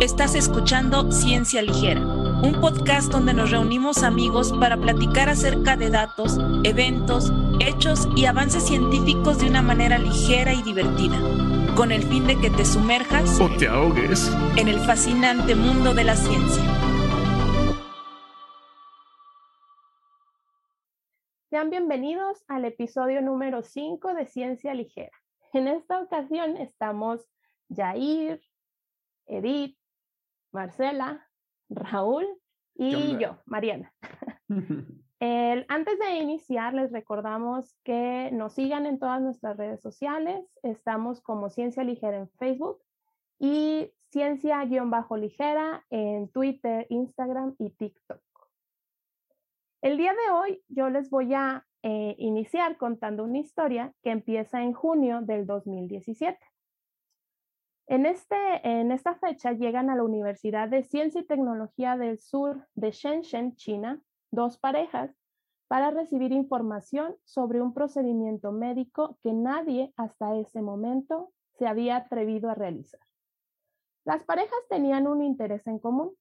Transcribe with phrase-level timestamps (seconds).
[0.00, 6.38] Estás escuchando Ciencia Ligera, un podcast donde nos reunimos amigos para platicar acerca de datos,
[6.64, 7.30] eventos,
[7.60, 11.18] hechos y avances científicos de una manera ligera y divertida,
[11.76, 16.04] con el fin de que te sumerjas o te ahogues en el fascinante mundo de
[16.04, 16.64] la ciencia.
[21.50, 25.12] Sean bienvenidos al episodio número 5 de Ciencia Ligera.
[25.52, 27.20] En esta ocasión estamos
[27.68, 28.40] Jair,
[29.26, 29.79] Edith,
[30.52, 31.26] Marcela,
[31.68, 32.26] Raúl
[32.74, 33.92] y yo, Mariana.
[35.68, 40.44] antes de iniciar, les recordamos que nos sigan en todas nuestras redes sociales.
[40.62, 42.80] Estamos como Ciencia Ligera en Facebook
[43.38, 48.20] y Ciencia-Ligera en Twitter, Instagram y TikTok.
[49.82, 54.62] El día de hoy yo les voy a eh, iniciar contando una historia que empieza
[54.62, 56.38] en junio del 2017.
[57.90, 62.68] En, este, en esta fecha llegan a la Universidad de Ciencia y Tecnología del Sur
[62.76, 65.10] de Shenzhen, China, dos parejas
[65.66, 72.48] para recibir información sobre un procedimiento médico que nadie hasta ese momento se había atrevido
[72.48, 73.00] a realizar.
[74.04, 76.12] Las parejas tenían un interés en común.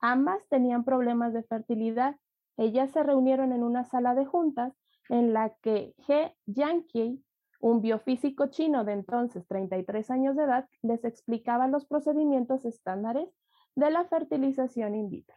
[0.00, 2.16] Ambas tenían problemas de fertilidad.
[2.56, 4.72] Ellas se reunieron en una sala de juntas
[5.08, 7.22] en la que He Jiankei
[7.66, 13.28] un biofísico chino de entonces 33 años de edad les explicaba los procedimientos estándares
[13.74, 15.34] de la fertilización in vitro.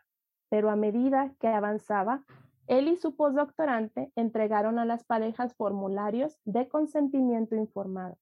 [0.47, 2.23] Pero a medida que avanzaba,
[2.67, 8.19] él y su postdoctorante entregaron a las parejas formularios de consentimiento informado,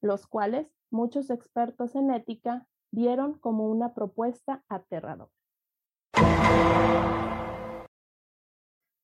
[0.00, 5.32] los cuales muchos expertos en ética vieron como una propuesta aterradora.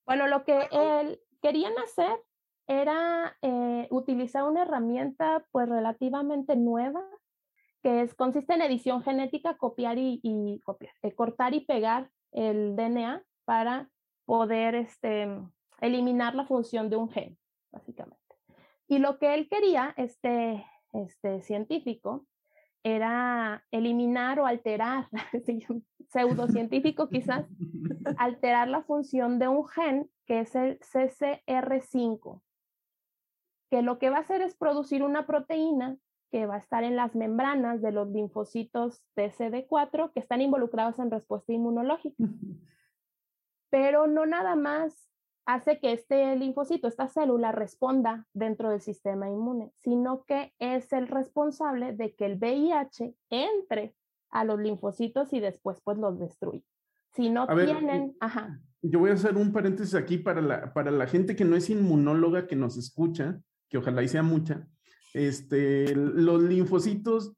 [0.07, 2.23] Bueno, lo que él querían hacer
[2.67, 7.05] era eh, utilizar una herramienta pues relativamente nueva
[7.83, 13.23] que es, consiste en edición genética, copiar y, copiar, eh, cortar y pegar el DNA
[13.45, 13.91] para
[14.25, 15.29] poder este,
[15.83, 17.37] eliminar la función de un gen,
[17.71, 18.19] básicamente.
[18.89, 22.27] Y lo que él quería, este, este científico,
[22.85, 25.09] era eliminar o alterar,
[26.09, 27.47] pseudocientífico quizás,
[28.17, 32.41] alterar la función de un gen que es el CCR5
[33.75, 35.97] que lo que va a hacer es producir una proteína
[36.31, 41.11] que va a estar en las membranas de los linfocitos TCD4 que están involucrados en
[41.11, 42.23] respuesta inmunológica.
[43.71, 45.11] Pero no nada más
[45.45, 51.09] hace que este linfocito, esta célula, responda dentro del sistema inmune, sino que es el
[51.09, 53.97] responsable de que el VIH entre
[54.31, 56.65] a los linfocitos y después pues los destruye.
[57.17, 58.61] Si no tienen, ajá.
[58.83, 61.71] Yo voy a hacer un paréntesis aquí para la, para la gente que no es
[61.71, 63.41] inmunóloga que nos escucha
[63.75, 64.69] que ojalá y sea mucha,
[65.15, 67.33] este, los linfocitos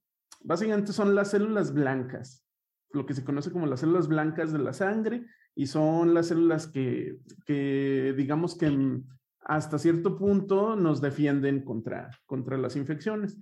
[0.45, 2.45] básicamente son las células blancas,
[2.93, 6.67] lo que se conoce como las células blancas de la sangre, y son las células
[6.67, 9.01] que, que digamos que
[9.41, 13.39] hasta cierto punto nos defienden contra, contra las infecciones.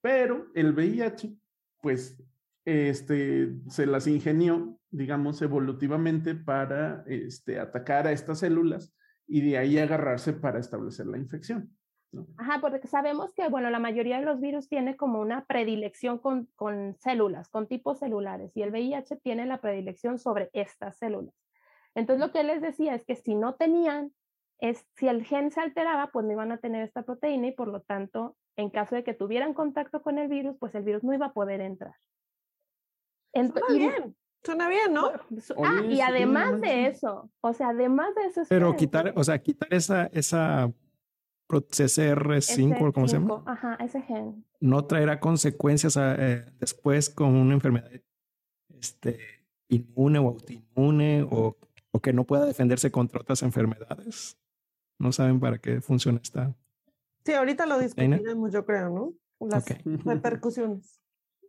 [0.00, 1.36] Pero el VIH,
[1.82, 2.22] pues,
[2.64, 8.94] este, se las ingenió, digamos, evolutivamente para este, atacar a estas células
[9.26, 11.75] y de ahí agarrarse para establecer la infección.
[12.36, 16.48] Ajá, porque sabemos que, bueno, la mayoría de los virus tiene como una predilección con,
[16.56, 21.34] con células, con tipos celulares, y el VIH tiene la predilección sobre estas células.
[21.94, 24.12] Entonces, lo que les decía es que si no tenían,
[24.58, 27.68] es, si el gen se alteraba, pues no iban a tener esta proteína y por
[27.68, 31.14] lo tanto, en caso de que tuvieran contacto con el virus, pues el virus no
[31.14, 31.94] iba a poder entrar.
[33.32, 35.10] Suena bien, suena bien, ¿no?
[35.62, 38.42] ah, y además de eso, o sea, además de eso.
[38.48, 40.72] Pero quitar, o sea, quitar esa, esa
[41.48, 43.42] CCR5, ¿cómo se llama?
[43.46, 44.44] Ajá, ese gen.
[44.60, 47.90] No traerá consecuencias eh, después con una enfermedad
[48.68, 49.18] este,
[49.68, 51.56] inmune o autoinmune o,
[51.90, 54.38] o, que no pueda defenderse contra otras enfermedades.
[54.98, 56.54] No saben para qué funciona esta.
[57.24, 59.14] Sí, ahorita lo discutiremos, yo creo, ¿no?
[59.40, 59.66] Las
[60.04, 61.00] repercusiones.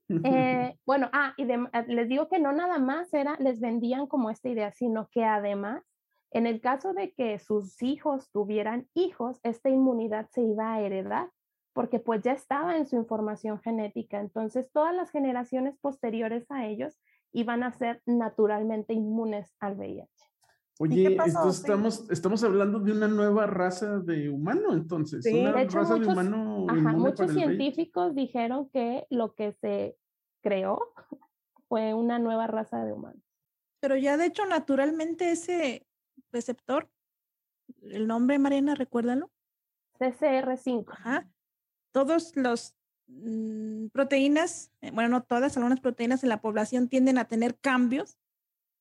[0.09, 4.29] Eh, bueno, ah, y eh, les digo que no nada más era, les vendían como
[4.29, 5.83] esta idea, sino que además
[6.31, 11.29] en el caso de que sus hijos tuvieran hijos, esta inmunidad se iba a heredar
[11.73, 14.19] porque pues ya estaba en su información genética.
[14.19, 16.99] Entonces todas las generaciones posteriores a ellos
[17.33, 20.09] iban a ser naturalmente inmunes al VIH.
[20.79, 25.23] Oye, estamos, estamos hablando de una nueva raza de humano, entonces.
[25.23, 26.65] Sí, una de hecho, raza muchos, de humano.
[26.69, 29.97] Ajá, muchos científicos dijeron que lo que se
[30.41, 30.79] creó
[31.67, 33.23] fue una nueva raza de humanos.
[33.79, 35.86] Pero ya de hecho, naturalmente ese,
[36.31, 36.89] receptor.
[37.81, 39.31] El nombre, Mariana, recuérdalo.
[39.99, 40.85] CCR5.
[40.91, 41.29] Ajá.
[41.91, 42.75] Todos los
[43.07, 48.17] mm, proteínas, eh, bueno, no todas, algunas proteínas en la población tienden a tener cambios,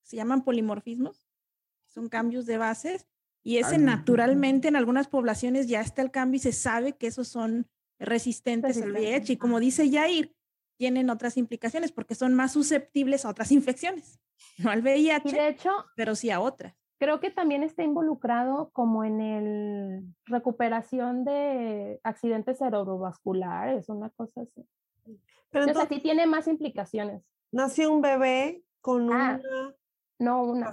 [0.02, 1.26] se llaman polimorfismos,
[1.88, 3.06] son cambios de bases,
[3.42, 7.28] y ese naturalmente en algunas poblaciones ya está el cambio y se sabe que esos
[7.28, 7.68] son
[8.00, 9.34] resistentes al VIH.
[9.34, 10.34] Y como dice Jair,
[10.76, 14.18] tienen otras implicaciones porque son más susceptibles a otras infecciones,
[14.58, 16.74] no al VIH, de hecho, pero sí a otras.
[16.98, 24.66] Creo que también está involucrado como en el recuperación de accidentes cerebrovasculares, una cosa así.
[25.50, 27.22] Pero entonces, o sea, sí tiene más implicaciones.
[27.52, 29.74] Nació un bebé con ah, una
[30.18, 30.70] no una,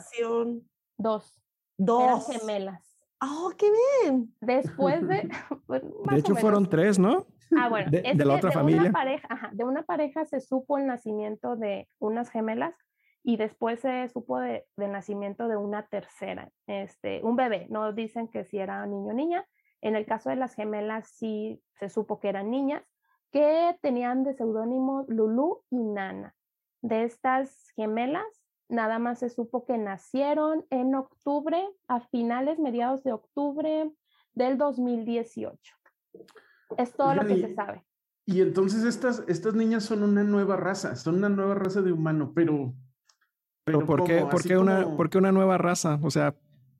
[0.98, 1.42] dos,
[1.78, 2.98] dos Eran gemelas.
[3.22, 3.72] ¡Oh, qué
[4.04, 4.34] bien!
[4.42, 5.30] Después de.
[6.10, 7.26] De hecho, fueron tres, ¿no?
[7.58, 7.92] Ah, bueno.
[7.92, 8.82] De, es de la otra de familia.
[8.82, 12.74] Una pareja, ajá, de una pareja se supo el nacimiento de unas gemelas
[13.24, 17.68] y después se supo de, del nacimiento de una tercera, este, un bebé.
[17.70, 19.48] No dicen que si era niño o niña.
[19.82, 22.84] En el caso de las gemelas sí se supo que eran niñas,
[23.32, 26.36] que tenían de seudónimo Lulu y Nana.
[26.82, 28.26] De estas gemelas,
[28.70, 33.92] nada más se supo que nacieron en octubre, a finales, mediados de octubre
[34.34, 35.76] del 2018.
[36.78, 37.86] Es todo lo que se sabe.
[38.26, 42.34] Y entonces estas, estas niñas son una nueva raza, son una nueva raza de humano,
[42.36, 42.74] pero...
[43.66, 44.98] Pero, ¿por, qué, ¿por, qué una, como...
[44.98, 46.00] ¿por qué una nueva raza?
[46.02, 46.36] O sea,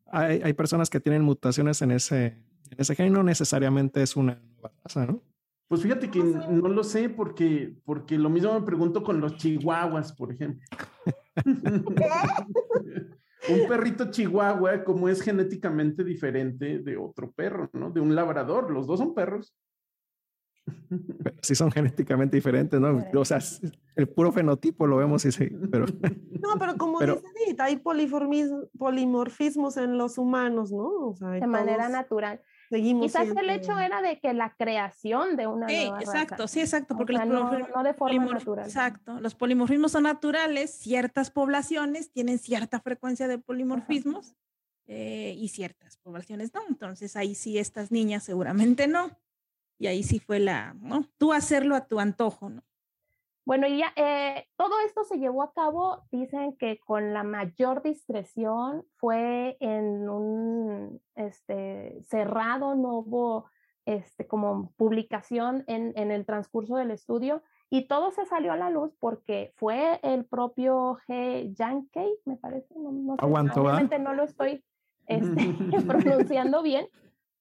[0.08, 2.38] hay, hay personas que tienen mutaciones en ese,
[2.70, 5.22] en ese gen y no necesariamente es una nueva raza, ¿no?
[5.68, 10.14] Pues fíjate que no lo sé porque, porque lo mismo me pregunto con los chihuahuas,
[10.14, 10.62] por ejemplo.
[13.50, 17.90] un perrito chihuahua, como es genéticamente diferente de otro perro, ¿no?
[17.90, 19.56] De un labrador, los dos son perros.
[21.24, 23.04] Pero sí son genéticamente diferentes, ¿no?
[23.16, 23.40] O sea,
[23.96, 25.86] el puro fenotipo lo vemos y sí, pero...
[26.42, 27.82] No, pero como pero, dice Edith, hay
[28.78, 31.10] polimorfismos en los humanos, ¿no?
[31.10, 32.42] O sea, de manera natural.
[32.70, 33.44] Seguimos Quizás siempre...
[33.44, 36.48] el hecho era de que la creación de una sí, nueva exacto, raza.
[36.48, 38.66] sí, exacto, porque o sea, los no, no, de forma natural.
[38.66, 44.36] Exacto, los polimorfismos son naturales, ciertas poblaciones tienen cierta frecuencia de polimorfismos
[44.88, 49.12] eh, y ciertas poblaciones no, entonces ahí sí estas niñas seguramente no,
[49.84, 51.04] y ahí sí fue la, ¿no?
[51.18, 52.64] Tú hacerlo a tu antojo, ¿no?
[53.46, 57.84] Bueno, y ya eh, todo esto se llevó a cabo, dicen que con la mayor
[57.84, 63.50] discreción, fue en un este, cerrado, no hubo
[63.86, 68.70] este, como publicación en, en, el transcurso del estudio, y todo se salió a la
[68.70, 71.54] luz porque fue el propio G.
[71.54, 74.64] Yankee, me parece, no, no sé, Aguanto, obviamente no lo estoy
[75.08, 75.36] este,
[75.86, 76.88] pronunciando bien,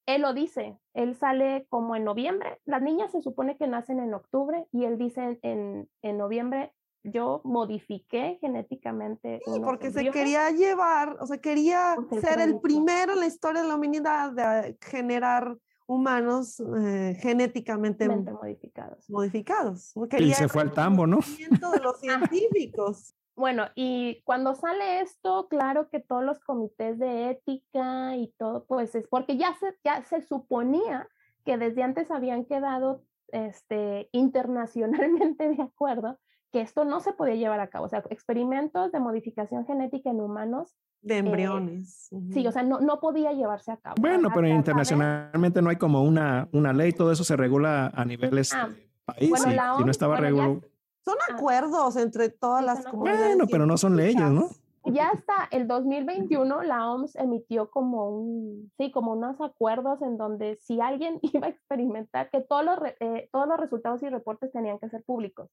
[0.07, 4.15] él lo dice, él sale como en noviembre, las niñas se supone que nacen en
[4.15, 6.73] octubre y él dice en, en noviembre,
[7.05, 9.41] yo modifiqué genéticamente.
[9.45, 10.13] Sí, porque embriones.
[10.13, 13.75] se quería llevar, o sea, quería porque ser el primero en la historia de la
[13.75, 15.57] humanidad de generar
[15.87, 19.09] humanos eh, genéticamente modificados.
[19.11, 19.95] modificados.
[20.09, 21.19] Quería y se fue al tambo, ¿no?
[21.19, 23.15] de los científicos.
[23.35, 28.95] Bueno, y cuando sale esto, claro que todos los comités de ética y todo, pues
[28.95, 31.09] es porque ya se, ya se suponía
[31.45, 36.19] que desde antes habían quedado este, internacionalmente de acuerdo
[36.53, 37.87] que esto no se podía llevar a cabo.
[37.87, 40.77] O sea, experimentos de modificación genética en humanos.
[41.01, 42.13] De embriones.
[42.13, 42.35] Eh, uh -huh.
[42.35, 43.97] Sí, o sea, no, no podía llevarse a cabo.
[43.99, 48.53] Bueno, pero internacionalmente no hay como una, una ley, todo eso se regula a niveles
[48.53, 48.69] ah,
[49.07, 49.31] país.
[49.31, 50.72] Bueno, y, OMS, si no estaba bueno, regulado.
[51.05, 53.27] Son acuerdos ah, entre todas las comunidades.
[53.29, 54.49] Bueno, pero no son leyes, ¿no?
[54.85, 60.57] Ya hasta el 2021 la OMS emitió como un, sí, como unos acuerdos en donde
[60.57, 64.79] si alguien iba a experimentar, que todos los, eh, todos los resultados y reportes tenían
[64.81, 65.51] que ser públicos,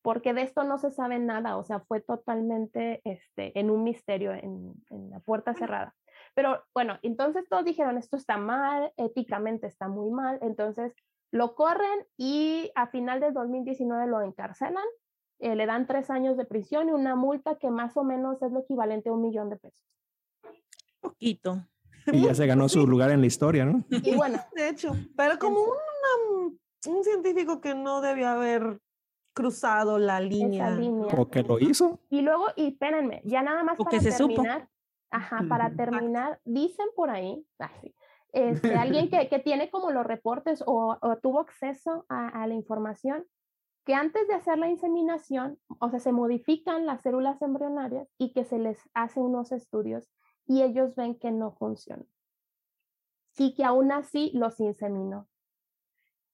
[0.00, 4.32] porque de esto no se sabe nada, o sea, fue totalmente este, en un misterio,
[4.32, 5.94] en, en la puerta cerrada.
[6.34, 10.94] Pero bueno, entonces todos dijeron, esto está mal, éticamente está muy mal, entonces
[11.32, 14.84] lo corren y a final del 2019 lo encarcelan,
[15.40, 18.52] eh, le dan tres años de prisión y una multa que más o menos es
[18.52, 19.84] lo equivalente a un millón de pesos.
[21.00, 21.66] Poquito.
[22.06, 23.84] Y ya se ganó su lugar en la historia, ¿no?
[23.90, 24.38] Y bueno.
[24.54, 28.80] De hecho, pero como una, un científico que no debió haber
[29.32, 30.70] cruzado la línea.
[30.70, 31.14] línea.
[31.16, 32.00] O que lo hizo.
[32.10, 34.60] Y luego, y espérenme, ya nada más o para que se terminar.
[34.60, 34.72] Supo.
[35.10, 37.94] Ajá, para terminar, dicen por ahí, así,
[38.32, 42.54] este, alguien que, que, tiene como los reportes o, o tuvo acceso a, a, la
[42.54, 43.24] información,
[43.84, 48.44] que antes de hacer la inseminación, o sea, se modifican las células embrionarias y que
[48.44, 50.08] se les hace unos estudios
[50.46, 52.04] y ellos ven que no funciona.
[53.36, 55.28] Y que aún así los inseminó.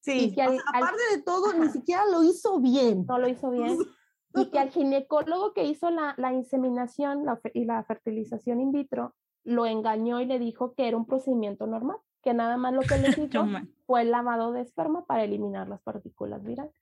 [0.00, 3.06] Sí, al, o sea, aparte al, de todo, ajá, ni siquiera lo hizo bien.
[3.06, 3.78] No lo hizo bien.
[4.34, 9.14] y que al ginecólogo que hizo la, la inseminación la, y la fertilización in vitro
[9.44, 12.98] lo engañó y le dijo que era un procedimiento normal, que nada más lo que
[12.98, 13.46] le hizo
[13.86, 16.74] fue el lavado de esperma para eliminar las partículas virales.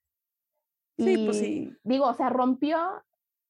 [0.98, 1.76] Sí, pues sí.
[1.84, 2.78] Digo, o sea, rompió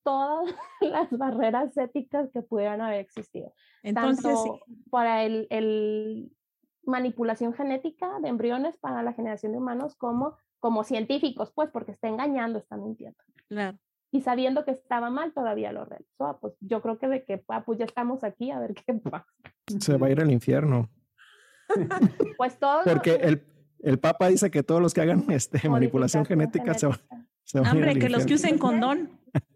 [0.03, 3.53] todas las barreras éticas que pudieran haber existido.
[3.83, 4.83] Entonces, tanto sí.
[4.91, 6.33] para el, el
[6.85, 12.09] manipulación genética de embriones para la generación de humanos como, como científicos, pues porque está
[12.09, 13.19] engañando, está mintiendo.
[13.49, 13.79] Claro.
[14.13, 16.27] Y sabiendo que estaba mal, todavía lo realizó.
[16.27, 18.95] Ah, Pues yo creo que de que, ah, pues ya estamos aquí, a ver qué
[19.11, 19.27] pasa.
[19.81, 20.89] Se va a ir al infierno.
[22.37, 22.83] Pues todo.
[22.85, 23.45] Porque el,
[23.81, 27.01] el Papa dice que todos los que hagan este, manipulación genética se, va-
[27.43, 28.55] se van a ir Hombre, al que los que infierno.
[28.57, 29.21] usen condón.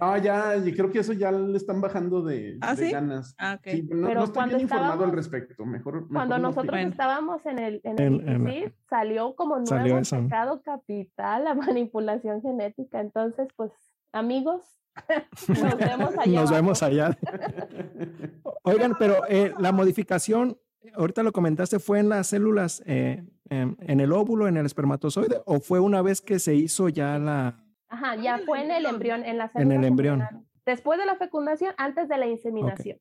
[0.00, 2.92] No, ya, yo creo que eso ya le están bajando de, ¿Ah, de sí?
[2.92, 3.34] ganas.
[3.38, 3.58] Ah.
[3.64, 5.64] Sí, no, Pero no estoy cuando bien informado al respecto.
[5.66, 10.00] Mejor, mejor Cuando no nosotros estábamos en el, en el la- ICSID, salió como nuevo
[10.02, 13.00] pecado capital la manipulación genética.
[13.00, 13.72] Entonces, pues,
[14.12, 14.62] amigos,
[15.48, 16.40] nos vemos allá.
[16.40, 17.18] Nos vemos allá.
[18.62, 20.58] Oigan, pero eh, la modificación,
[20.94, 25.60] ahorita lo comentaste, ¿fue en las células, eh, en el óvulo, en el espermatozoide, o
[25.60, 27.62] fue una vez que se hizo ya la...
[27.88, 30.22] Ajá, ya fue en el embrión, en la En el embrión.
[30.64, 32.98] Después de la fecundación, antes de la inseminación.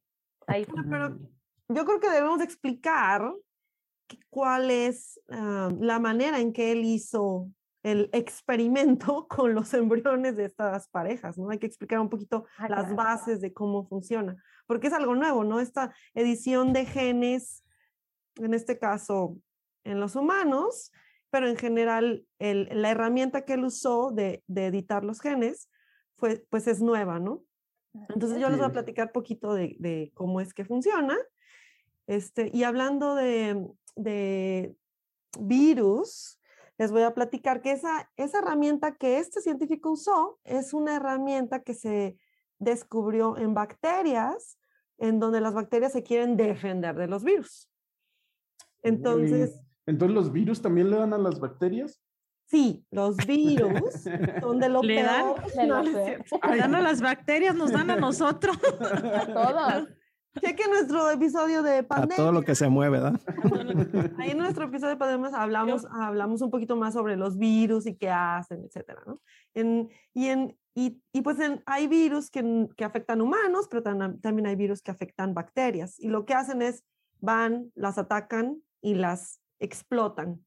[0.48, 0.80] Ahí fue.
[0.82, 1.20] Ah, Pero
[1.70, 3.32] yo creo que debemos explicar
[4.08, 7.50] que- cuál es ah, la manera en que él hizo
[7.82, 11.50] el experimento con los embriones de estas parejas, ¿no?
[11.50, 12.96] Hay que explicar un poquito Ah, las claro.
[12.96, 14.36] bases de cómo funciona,
[14.68, 15.60] porque es algo nuevo, ¿no?
[15.60, 17.64] Esta edición de genes,
[18.36, 19.38] en este caso
[19.84, 20.92] en los humanos,
[21.36, 25.70] pero en general el- la herramienta que él usó de, de editar los genes,
[26.16, 27.44] fue, pues es nueva, ¿no?
[28.08, 31.18] Entonces yo les voy a platicar poquito de, de cómo es que funciona.
[32.08, 34.78] Este, y hablando de, de
[35.38, 36.40] virus,
[36.78, 41.64] les voy a platicar que esa, esa herramienta que este científico usó es una herramienta
[41.64, 42.18] que se
[42.60, 44.58] descubrió en bacterias,
[45.00, 47.70] en donde las bacterias se quieren defender de los virus.
[48.84, 52.02] Entonces, Entonces, ¿los virus también le dan a las bacterias?
[52.48, 54.04] sí, los virus
[54.40, 55.34] son de lo ¿Le dan?
[55.34, 55.52] peor.
[55.56, 56.26] De lo No, peor.
[56.44, 58.56] Ay, Dan a las bacterias, nos dan a nosotros.
[58.62, 59.90] A todos.
[60.42, 62.16] Cheque nuestro episodio de A pandemia.
[62.18, 63.20] todo lo que se mueve, ¿verdad?
[64.20, 67.96] Ahí en nuestro episodio de pandemias hablamos, hablamos un poquito más sobre los virus y
[67.96, 69.22] qué hacen, etcétera, ¿no?
[69.54, 74.20] En, y, en, y, y pues en- hay virus que, que afectan humanos, pero tam-
[74.22, 75.98] también hay virus que afectan bacterias.
[76.00, 76.84] Y lo que hacen es
[77.22, 80.44] van, las atacan y las explotan.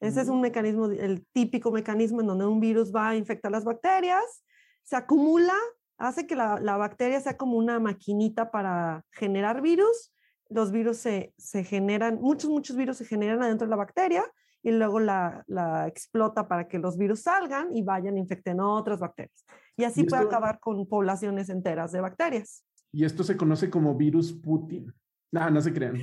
[0.00, 3.52] Ese es un mecanismo, de- el típico mecanismo en donde un virus va a infectar
[3.52, 4.44] las bacterias,
[4.82, 5.54] se acumula,
[5.98, 10.12] hace que la, la bacteria sea como una maquinita para generar virus
[10.50, 14.24] los virus se, se generan, muchos, muchos virus se generan adentro de la bacteria
[14.62, 18.98] y luego la, la explota para que los virus salgan y vayan e infecten otras
[18.98, 19.46] bacterias.
[19.76, 22.64] Y así Y puede acabar con poblaciones enteras de bacterias.
[22.92, 24.92] Y esto se conoce como virus Putin.
[25.32, 25.94] No, no se crean.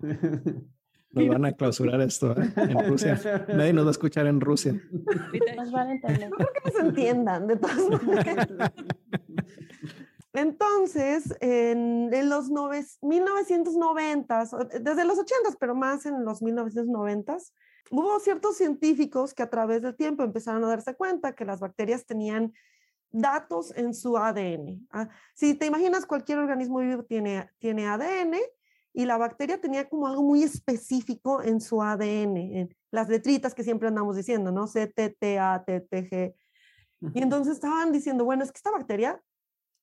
[1.16, 2.52] Nos van a clausurar esto ¿eh?
[2.56, 3.20] en Rusia.
[3.48, 4.72] Nadie nos va a escuchar en Rusia.
[5.56, 6.30] Nos van a entender.
[6.64, 8.48] que se entiendan de todas maneras.
[10.32, 17.38] Entonces, en, en los nove- 1990, o- desde los 80, pero más en los 1990,
[17.90, 22.04] hubo ciertos científicos que a través del tiempo empezaron a darse cuenta que las bacterias
[22.04, 22.52] tenían
[23.10, 24.86] datos en su ADN.
[24.90, 28.34] Ah, Si te imaginas, cualquier organismo vivo tiene, tiene ADN
[28.96, 33.62] y la bacteria tenía como algo muy específico en su ADN, en las letritas que
[33.62, 34.66] siempre andamos diciendo, ¿no?
[34.66, 36.34] C, T, T, A, T, T, G.
[37.14, 39.20] Y entonces estaban diciendo, bueno, es que esta bacteria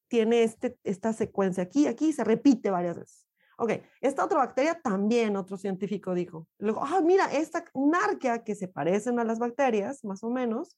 [0.08, 3.28] tiene este, esta secuencia aquí, aquí, y se repite varias veces.
[3.60, 6.48] Ok, esta otra bacteria también, otro científico dijo.
[6.58, 10.76] Luego, ah, mira, esta, un arquea que se parecen a las bacterias, más o menos,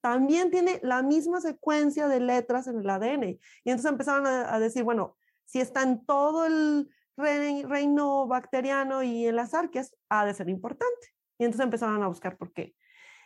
[0.00, 3.22] también tiene la misma secuencia de letras en el ADN.
[3.22, 3.38] Y
[3.70, 9.36] entonces empezaron a, a decir, bueno, si está en todo el reino bacteriano y en
[9.36, 11.14] las arqueas, ha de ser importante.
[11.38, 12.74] Y entonces empezaron a buscar por qué.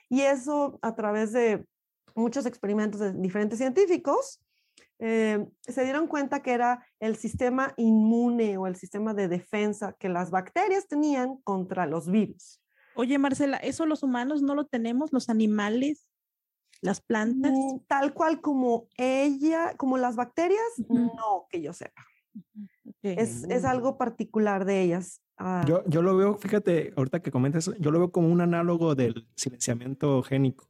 [0.08, 1.64] Y eso a través de
[2.14, 4.42] muchos experimentos de diferentes científicos,
[4.98, 10.10] eh, se dieron cuenta que era el sistema inmune o el sistema de defensa que
[10.10, 12.60] las bacterias tenían contra los virus.
[12.94, 15.12] Oye, Marcela, ¿eso los humanos no lo tenemos?
[15.12, 16.06] ¿Los animales?
[16.82, 17.52] ¿Las plantas?
[17.52, 22.04] Mm, Tal cual como ella, como las bacterias, no que yo sepa.
[23.02, 25.22] Es, es algo particular de ellas.
[25.38, 28.94] Ah, Yo, yo lo veo, fíjate, ahorita que comentas, yo lo veo como un análogo
[28.94, 30.68] del silenciamiento génico.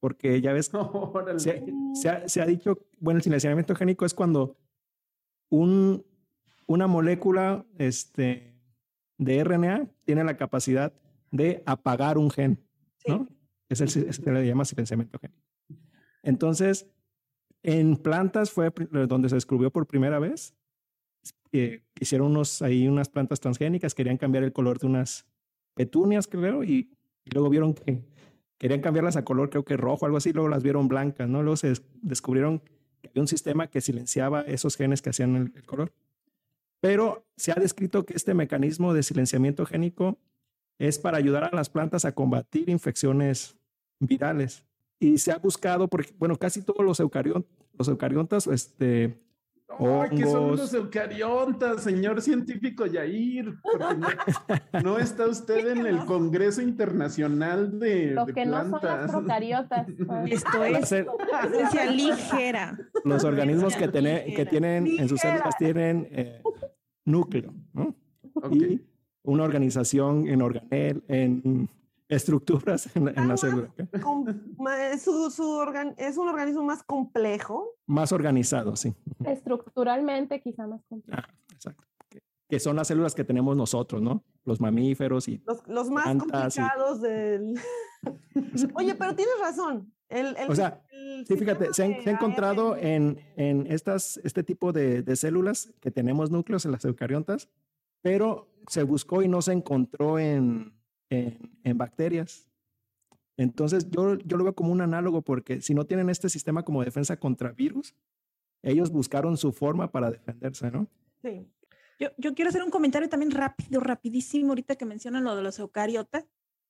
[0.00, 1.40] Porque ya ves, Órale.
[1.40, 4.56] se, se ha, se ha dicho, bueno, el silenciamiento génico es cuando
[5.50, 6.04] un,
[6.66, 8.54] una molécula este,
[9.18, 10.92] de RNA tiene la capacidad
[11.30, 12.64] de apagar un gen,
[13.06, 13.28] ¿no?
[13.68, 15.42] Es el, se le llama silenciamiento génico.
[16.22, 16.90] Entonces,
[17.62, 18.72] en plantas fue
[19.08, 20.54] donde se descubrió por primera vez.
[21.52, 25.26] Eh, hicieron unos, ahí unas plantas transgénicas, querían cambiar el color de unas
[25.74, 26.90] petunias, creo, y,
[27.32, 28.02] luego vieron que
[28.58, 31.42] querían cambiarlas a color, creo que rojo, algo así, luego las vieron blancas, ¿no?
[31.42, 32.60] Luego se descubrieron
[33.00, 35.92] que había un sistema que silenciaba esos genes que hacían el, color.
[36.80, 40.18] Pero se ha descrito que este mecanismo de silenciamiento génico
[40.78, 43.56] es para ayudar a las plantas a combatir infecciones
[44.00, 44.64] virales.
[44.98, 49.18] Y se ha buscado, porque, bueno, casi todos los, eucariontas, los eucariontas este,
[49.68, 53.54] Ay, ¿qué son los eucariontas, señor científico Yair?
[54.82, 59.86] no, está usted en el Congreso Internacional de, Lo que no son las procariotas.
[60.26, 62.78] Esto es ciencia ligera.
[63.04, 66.42] Los organismos que, que tienen en sus células tienen eh,
[67.04, 67.94] núcleo, ¿no?
[68.50, 68.80] Y
[69.22, 71.68] una organización en organel, en
[72.08, 73.72] estructuras en, la célula.
[74.98, 75.64] Su, su
[75.96, 77.74] es un organismo más complejo.
[77.86, 78.94] Más organizado, sí.
[79.24, 81.22] Estructuralmente quizá más complejo.
[81.22, 81.84] Ah, exacto.
[82.48, 84.24] Que, son las células que tenemos nosotros, ¿no?
[84.44, 85.42] Los mamíferos y...
[85.46, 87.54] Los, los más complicados del...
[88.74, 89.92] Oye, pero tienes razón.
[90.08, 90.82] El, o sea,
[91.26, 96.30] sí, fíjate, se, ha encontrado en, en estas, este tipo de, de, células que tenemos
[96.30, 97.50] núcleos en las eucariontas,
[98.00, 100.77] pero se buscó y no se encontró en,
[101.10, 102.48] en, bacterias.
[103.36, 106.84] Entonces, yo, yo lo veo como un análogo porque si no tienen este sistema como
[106.84, 107.94] defensa contra virus,
[108.62, 110.88] ellos buscaron su forma para defenderse, ¿no?
[111.22, 111.46] Sí.
[112.00, 115.58] Yo, yo quiero hacer un comentario también rápido, rapidísimo, ahorita que mencionan lo de los
[115.58, 116.26] eucariotas.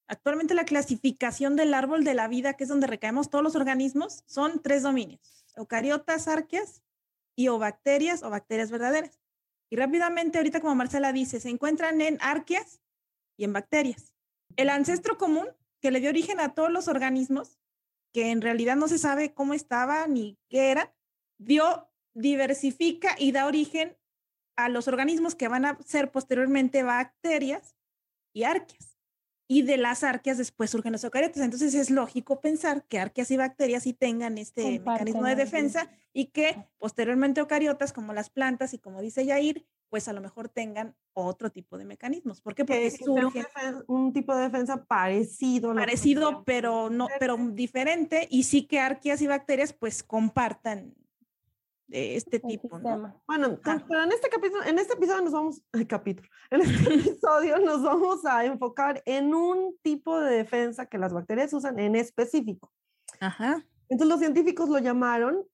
[0.06, 4.22] Actualmente la clasificación del árbol de la vida, que es donde recaemos todos los organismos,
[4.26, 6.82] son tres dominios, eucariotas, arqueas
[7.36, 9.20] y o bacterias o bacterias verdaderas.
[9.70, 12.80] Y rápidamente, ahorita como Marcela dice, se encuentran en arqueas
[13.36, 14.17] y en bacterias
[14.58, 15.46] el ancestro común
[15.80, 17.58] que le dio origen a todos los organismos,
[18.12, 20.94] que en realidad no se sabe cómo estaba ni qué era,
[21.38, 23.96] dio, diversifica y da origen
[24.56, 27.76] a los organismos que van a ser posteriormente bacterias
[28.34, 28.97] y arqueas.
[29.48, 31.42] Y de las arqueas después surgen los eucariotas.
[31.42, 36.26] Entonces es lógico pensar que arqueas y bacterias sí tengan este mecanismo de defensa y
[36.26, 40.94] que posteriormente eucariotas como las plantas y como dice Yair, pues a lo mejor tengan
[41.14, 42.40] otro tipo de mecanismos.
[42.40, 42.64] ¿Por qué?
[42.64, 43.46] Porque surge
[43.86, 45.74] un, tipo de defensa parecido.
[45.74, 50.94] Parecido, pero no, pero diferente, y sí que arqueas y bacterias pues compartan
[51.88, 52.68] de este tipo.
[52.78, 57.82] Bueno, pero en este capítulo, en este episodio nos vamos, capítulo, en este episodio nos
[57.82, 62.72] vamos a enfocar en un tipo de defensa que las bacterias usan en específico.
[63.20, 63.64] Ajá.
[63.88, 65.44] Entonces los científicos lo llamaron,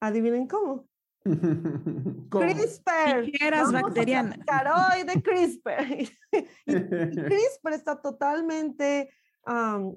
[0.00, 0.86] adivinen cómo,
[2.30, 3.24] CRISPR.
[3.24, 4.38] Tijeras bacterianas.
[4.38, 6.08] Hoy de CRISPR.
[6.66, 9.10] CRISPR está totalmente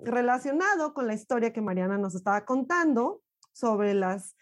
[0.04, 3.22] relacionado con la historia que Mariana nos estaba contando
[3.54, 4.36] sobre las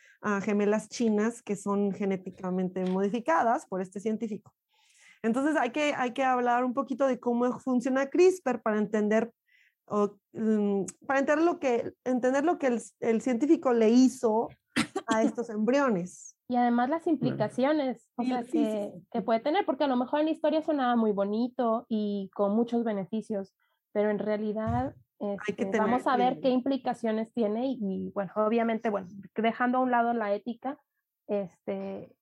[0.43, 4.53] gemelas chinas que son genéticamente modificadas por este científico.
[5.21, 9.31] Entonces hay que, hay que hablar un poquito de cómo funciona CRISPR para entender,
[9.87, 14.49] mm, para entender lo que, entender lo que el científico le hizo
[15.07, 16.35] a estos embriones.
[16.47, 18.07] Y además las implicaciones
[18.51, 22.29] que, que, puede tener, porque a lo mejor en la historia sonaba muy bonito y
[22.35, 23.55] con muchos beneficios,
[23.93, 24.93] pero en realidad
[25.47, 30.13] este, vamos a ver qué implicaciones tiene y, bueno, obviamente, bueno, dejando a un lado
[30.13, 30.79] la ética,
[31.27, 32.15] este,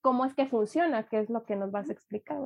[0.00, 2.38] cómo es que funciona, qué es lo que nos vas a explicar.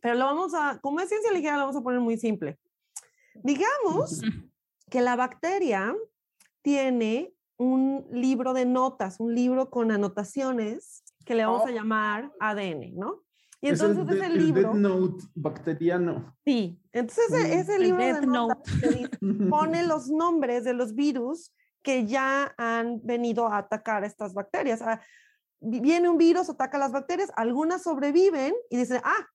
[0.00, 2.58] Pero lo vamos a, como es ciencia ligera, lo vamos a poner muy simple.
[3.34, 4.20] Digamos
[4.90, 5.94] que la bacteria
[6.62, 11.74] tiene un libro de notas, un libro con anotaciones que le vamos a oh.
[11.74, 13.25] llamar ADN, ¿no?
[13.60, 14.72] Y entonces es el, libro.
[14.72, 16.36] El Note bacteriano.
[16.44, 18.58] Sí, entonces e, ese, libro de notas
[19.50, 24.82] pone los nombres de los virus que ya han venido a atacar a estas bacterias.
[24.82, 25.00] Ah,
[25.60, 29.26] viene un virus, ataca las bacterias, algunas sobreviven y dicen, ah,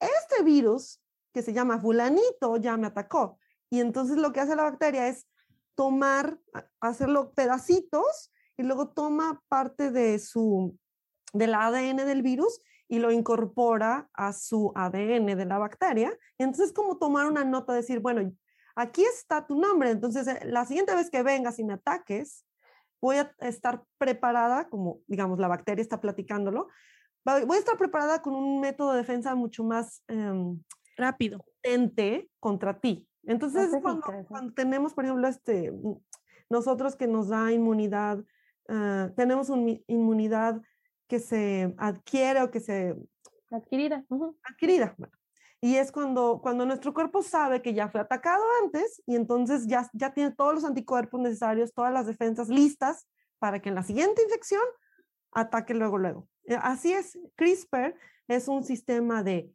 [0.00, 1.00] este virus
[1.32, 3.38] que se llama fulanito ya me atacó.
[3.70, 5.26] Y entonces lo que hace la bacteria es
[5.74, 6.38] tomar,
[6.80, 10.78] hacerlo pedacitos y luego toma parte de su,
[11.32, 12.60] del ADN del virus
[12.94, 16.16] y lo incorpora a su ADN de la bacteria.
[16.38, 18.32] Entonces es como tomar una nota, decir, bueno,
[18.76, 22.46] aquí está tu nombre, entonces eh, la siguiente vez que vengas y me ataques,
[23.02, 26.68] voy a estar preparada, como digamos la bacteria está platicándolo,
[27.24, 30.62] voy a estar preparada con un método de defensa mucho más em,
[30.96, 33.08] rápido, potente contra ti.
[33.24, 35.96] Entonces, cuando, tenemos, por ejemplo, este, mm,
[36.48, 38.22] nosotros que nos da inmunidad,
[38.68, 40.62] ah, tenemos una inmunidad
[41.08, 42.96] que se adquiere o que se...
[43.50, 44.04] Adquirida.
[44.42, 44.96] Adquirida.
[45.60, 49.88] y es cuando, cuando nuestro cuerpo sabe que ya fue atacado antes y entonces ya,
[49.92, 53.06] ya tiene todos los anticuerpos necesarios, todas las defensas listas
[53.38, 54.62] para que en la siguiente infección
[55.32, 56.28] ataque luego, luego.
[56.44, 57.94] Eh, así es, CRISPR
[58.28, 59.52] es un sistema de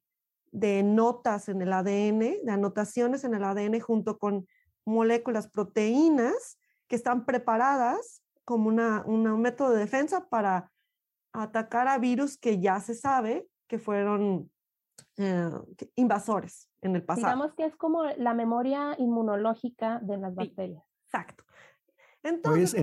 [0.51, 4.47] de notas en el ADN, de anotaciones en el ADN junto con
[4.85, 6.57] moléculas, proteínas
[6.88, 10.71] que están preparadas como una, un método de defensa para
[11.33, 14.49] atacar a virus que ya se sabe que fueron
[15.17, 15.49] eh,
[15.95, 17.27] invasores en el pasado.
[17.27, 20.83] Digamos que es como la memoria inmunológica de las bacterias.
[21.05, 21.43] exacto.
[22.23, 22.75] Entonces,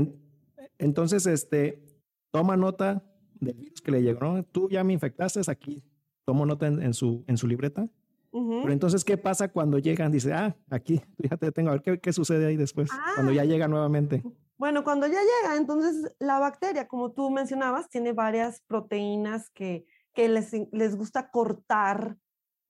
[0.78, 1.82] entonces, este,
[2.30, 3.02] toma nota
[3.34, 4.20] del virus que le llegó.
[4.20, 4.42] ¿no?
[4.44, 5.84] Tú ya me infectaste aquí.
[6.24, 7.88] Tomo nota en, su, en su libreta.
[8.32, 10.12] Pero entonces, ¿qué pasa cuando llegan?
[10.12, 13.44] Dice, ah, aquí, fíjate, tengo, a ver qué, qué sucede ahí después, cuando ya ah.
[13.46, 14.22] llega nuevamente.
[14.58, 20.28] Bueno, cuando ya llega, entonces la bacteria, como tú mencionabas, tiene varias proteínas que, que
[20.28, 22.16] les, les gusta cortar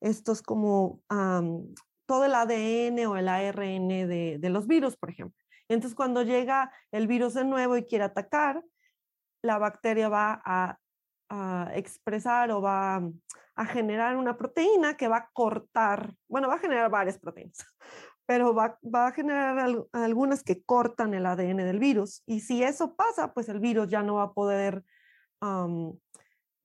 [0.01, 1.01] estos como
[2.07, 5.37] todo el ADN o el ARN de, de los virus, por ejemplo.
[5.69, 8.63] Entonces, cuando llega el virus de nuevo y quiere atacar,
[9.43, 10.79] la bacteria va a,
[11.75, 13.03] expresar o va
[13.57, 17.57] a generar una proteína que va a cortar, bueno, va a generar varias proteínas,
[18.27, 22.23] pero va, a generar algunas que cortan el ADN del virus.
[22.27, 24.85] Y si eso pasa, pues el virus ya no va a poder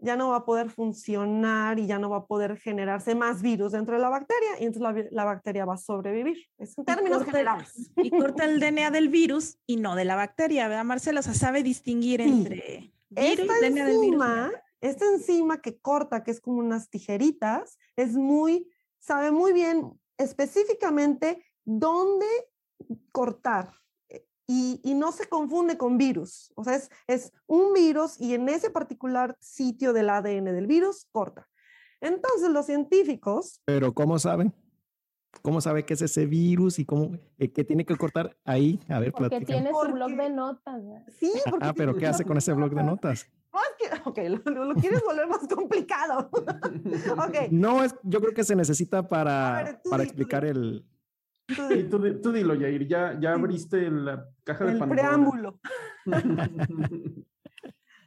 [0.02, 3.74] ya no va a poder funcionar y ya no va a poder generarse más virus
[3.74, 6.38] dentro de la bacteria y entonces la, bacteria va a sobrevivir.
[6.58, 7.92] Es en términos generales.
[7.98, 11.20] Y corta el DNA del virus y no de la bacteria, ¿verdad, Marcela?
[11.20, 14.62] O sea, sabe distinguir entre virus, esta DNA enzima, del virus.
[14.82, 18.68] Esta enzima que corta, que es como unas tijeritas, es muy,
[19.00, 22.28] sabe muy bien específicamente dónde
[23.12, 23.74] cortar
[24.48, 26.52] y, no se confunde con virus.
[26.56, 31.08] O sea, es, es un virus y en ese particular sitio del ADN del virus
[31.12, 31.48] corta.
[32.02, 33.62] Entonces los científicos...
[33.66, 34.54] Pero ¿cómo saben?
[35.42, 38.80] ¿Cómo sabe qué es ese virus y cómo eh, que tiene que cortar ahí?
[38.90, 40.84] A ver, Porque tiene su blog de notas.
[41.18, 43.28] Sí, porque Ah, pero ¿qué hace con ese blog de notas?
[44.06, 46.30] ok, lo, quieres volver más complicado.
[47.28, 47.48] okay.
[47.52, 50.86] No, es, yo creo que se necesita para, para explicar el,
[51.56, 55.60] Sí, tú, tú, dilo, Yair, ya, ya abriste la caja de El preámbulo.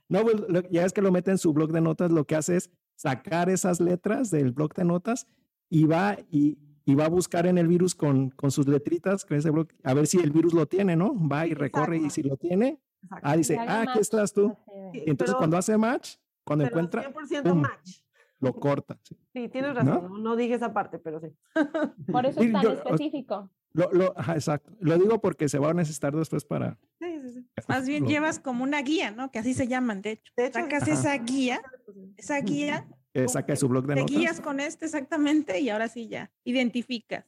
[0.08, 0.36] no, pues,
[0.70, 3.48] ya es que lo mete en su blog de notas, lo que hace es sacar
[3.48, 5.26] esas letras del blog de notas
[5.68, 9.36] y va y, y va a buscar en el virus con, con sus letritas, con
[9.36, 11.14] ese blog, a ver si el virus lo tiene, ¿no?
[11.28, 12.80] Va y recorre y si lo tiene,
[13.10, 14.56] ah, dice, ah, aquí estás tú.
[14.92, 17.10] Entonces cuando hace match, cuando encuentra...
[17.12, 18.03] 100% match
[18.40, 18.98] lo corta.
[19.32, 20.36] Sí, tienes razón, ¿no?
[20.36, 21.28] dije esa parte, pero sí.
[22.12, 23.50] Por eso es tan específico.
[23.72, 24.72] Lo, lo, exacto.
[24.80, 26.78] Lo digo porque se va a necesitar después para.
[27.00, 27.46] Sí, sí, sí.
[27.68, 29.30] Más bien llevas como una guía, ¿no?
[29.32, 30.32] Que así se llaman, de hecho.
[30.36, 31.60] De hecho Sacas esa guía,
[32.16, 32.86] esa guía.
[33.14, 34.10] Eh, saca su blog de notas.
[34.10, 37.24] Te guías con este exactamente y ahora sí ya identificas.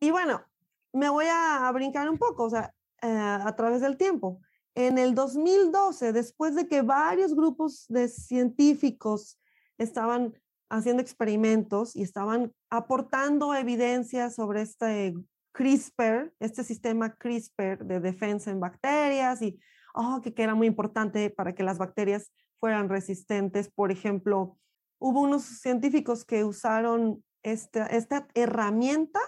[0.00, 0.44] Y bueno,
[0.92, 4.40] me voy a, brincar un poco, o sea, eh, a través del tiempo.
[4.74, 9.39] En el 2012, después de que varios grupos de científicos
[9.80, 10.34] estaban
[10.68, 15.14] haciendo experimentos y estaban aportando evidencia sobre este
[15.52, 19.58] CRISPR, este sistema CRISPR de defensa en bacterias y
[19.94, 23.68] oh, que, era muy importante para que las bacterias fueran resistentes.
[23.68, 24.58] Por ejemplo,
[25.00, 29.20] hubo unos científicos que usaron esta, esta herramienta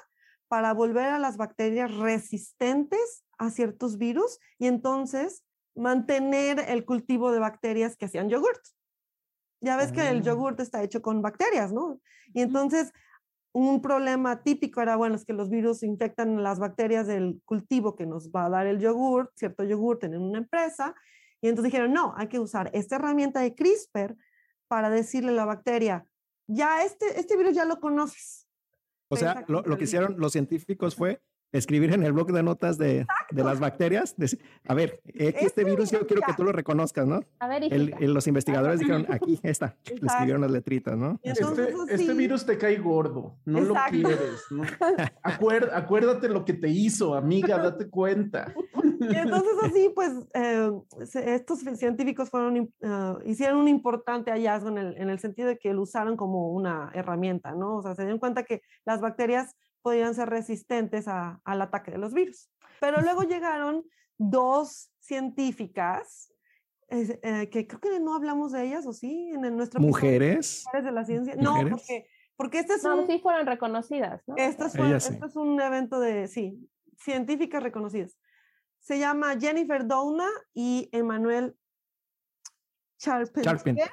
[0.49, 7.41] para volver a las bacterias resistentes a ciertos virus y entonces mantener el cultivo de
[7.41, 8.61] bacterias que hacían yogurt.
[9.63, 10.23] Ya ves que el ah.
[10.23, 12.01] yogurt está hecho con bacterias, ¿no?
[12.35, 12.93] Y entonces
[13.53, 18.07] un problema típico era, bueno, es que los virus infectan las bacterias del cultivo que
[18.07, 20.95] nos va a dar el yogurt, cierto yogurt en una empresa.
[21.41, 24.17] Y entonces dijeron, no, hay que usar esta herramienta de CRISPR
[24.69, 26.07] para decirle a la bacteria,
[26.47, 28.49] ya este, este virus ya lo conoces.
[29.09, 31.21] O sea, lo, lo que hicieron los científicos fue
[31.53, 34.15] escribir en el blog de notas de, de las bacterias.
[34.67, 37.21] a ver, eh, este virus yo quiero que tú lo reconozcas, ¿no?
[37.39, 41.21] A ver, los investigadores dijeron, aquí está, le escribieron las letritas, ¿no?
[41.23, 41.45] Este,
[41.91, 44.45] este, virus te cae gordo, no lo quieres.
[44.51, 44.63] ¿no?
[45.23, 48.55] acuérdate lo que te hizo, amiga, date cuenta.
[49.01, 50.71] Y entonces así, pues, eh,
[51.27, 55.73] estos científicos fueron, uh, hicieron un importante hallazgo en el, en el sentido de que
[55.75, 57.77] lo usaron como una herramienta, ¿no?
[57.77, 62.15] O sea, se dieron cuenta que las bacterias podían ser resistentes al ataque de los
[62.15, 62.51] virus.
[62.81, 63.85] Pero luego llegaron
[64.19, 66.33] dos científicas
[66.89, 69.31] eh, que creo que no hablamos de ellas, ¿o sí?
[69.33, 70.65] En, nuestra ¿Mujeres?
[70.73, 71.35] de la ciencia.
[71.37, 74.35] No, porque, porque este es no, sí fueron reconocidas, ¿no?
[74.37, 76.69] Este es, este es un evento de, sí,
[76.99, 78.19] científicas reconocidas.
[78.79, 81.57] Se llama Jennifer Douna y Emmanuel
[82.99, 83.91] Charpentier.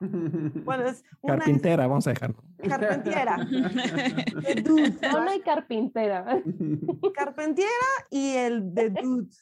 [0.00, 2.42] Bueno, es carpintera, vamos a dejarlo.
[2.68, 3.36] Carpentiera.
[5.12, 6.42] Dona y carpintera.
[7.14, 7.70] Carpentiera
[8.10, 9.34] y el de Dude.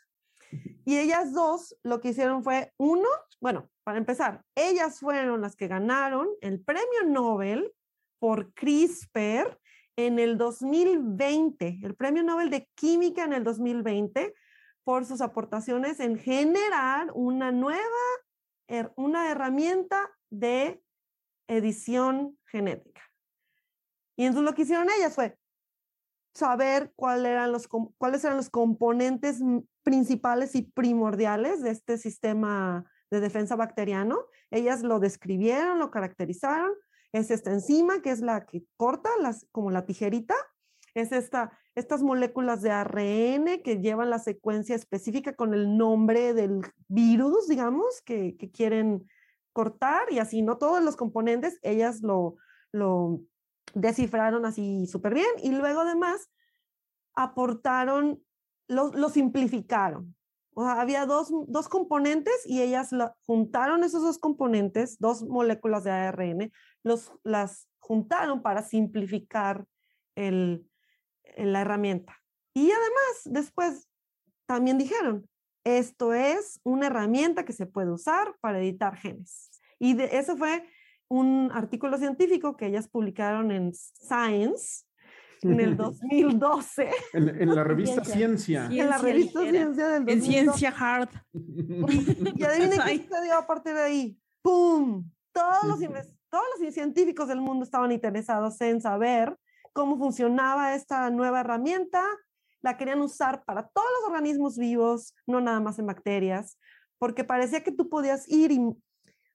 [0.85, 3.09] Y ellas dos lo que hicieron fue, uno,
[3.41, 7.73] bueno, para empezar, ellas fueron las que ganaron el premio Nobel
[8.19, 9.59] por CRISPR
[9.97, 14.35] en el 2020, el Premio Nobel de Química en el 2020,
[14.85, 17.81] por sus aportaciones en generar una nueva,
[18.95, 20.83] una herramienta de
[21.49, 23.03] edición genética.
[24.17, 25.39] Y entonces lo que hicieron ellas fue
[26.35, 29.41] saber cuál eran los, cuáles eran los componentes
[29.83, 34.27] principales y primordiales de este sistema de defensa bacteriano.
[34.51, 36.73] Ellas lo describieron, lo caracterizaron.
[37.13, 40.35] Es esta enzima que es la que corta, las, como la tijerita.
[40.95, 46.61] Es esta, estas moléculas de ARN que llevan la secuencia específica con el nombre del
[46.89, 49.07] virus, digamos, que, que quieren
[49.57, 52.37] cortar y así, no todos los componentes, ellas lo,
[52.73, 53.23] lo
[53.73, 56.31] descifraron así súper bien y luego además
[57.15, 58.23] aportaron,
[58.69, 60.15] lo, lo simplificaron.
[60.55, 62.91] O sea, había dos, dos componentes y ellas
[63.25, 69.65] juntaron esos dos componentes, dos moléculas de ARN, los, las juntaron para simplificar
[70.17, 70.69] el,
[71.39, 72.15] la herramienta.
[72.53, 73.89] Y además, después
[74.45, 75.27] también dijeron,
[75.65, 79.46] esto es una herramienta que se puede usar para editar genes.
[79.79, 80.69] Y de, eso fue
[81.09, 84.85] un artículo científico que ellas publicaron en Science
[85.43, 86.91] en el 2012.
[87.13, 88.67] En, la revista Ciencia.
[88.71, 90.13] En la revista Ciencia del 2012.
[90.13, 91.11] En Ciencia Hard.
[91.33, 94.19] Y, adivinen qué se dio a partir de ahí.
[94.43, 95.09] ¡Pum!
[95.33, 95.79] Todos los,
[96.31, 99.37] todos los científicos del mundo estaban interesados en saber
[99.73, 102.03] cómo funcionaba esta nueva herramienta.
[102.63, 106.59] La querían usar para todos los organismos vivos, no nada más en bacterias,
[106.99, 108.61] porque parecía que tú podías ir y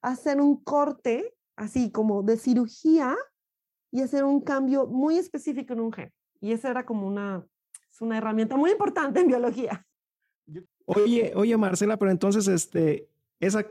[0.02, 3.16] hacer un corte así como de cirugía
[3.92, 6.12] y hacer un cambio muy específico en un gen.
[6.40, 7.46] Y esa era como una,
[7.92, 9.86] es una herramienta muy importante en biología.
[10.86, 13.10] Oye, oye Marcela, pero entonces este,
[13.40, 13.66] esa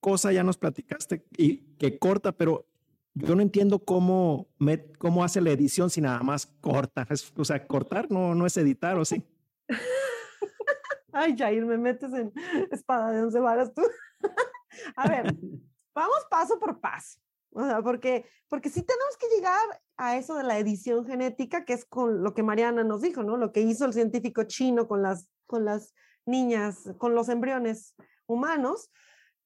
[0.00, 2.66] cosa ya nos platicaste y que corta, pero
[3.14, 7.06] yo no entiendo cómo, me, cómo hace la edición si nada más corta.
[7.36, 9.22] o sea, cortar no, no es editar, ¿o sí?
[11.12, 12.32] Ay, Jair, me metes en
[12.70, 13.82] espada de once varas tú.
[14.96, 15.34] A ver,
[15.96, 17.18] vamos paso por paso.
[17.50, 21.72] O sea, porque, porque sí tenemos que llegar a eso de la edición genética, que
[21.72, 23.38] es con lo que Mariana nos dijo, ¿no?
[23.38, 25.94] Lo que hizo el científico chino con las, con las
[26.26, 28.90] niñas, con los embriones humanos,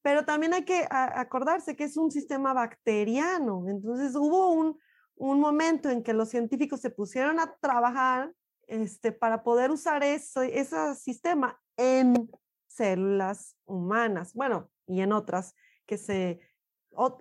[0.01, 3.69] pero también hay que acordarse que es un sistema bacteriano.
[3.69, 4.77] Entonces hubo un,
[5.15, 8.33] un momento en que los científicos se pusieron a trabajar
[8.67, 12.29] este, para poder usar ese, ese sistema en
[12.67, 15.55] células humanas, bueno, y en otras
[15.91, 16.39] que se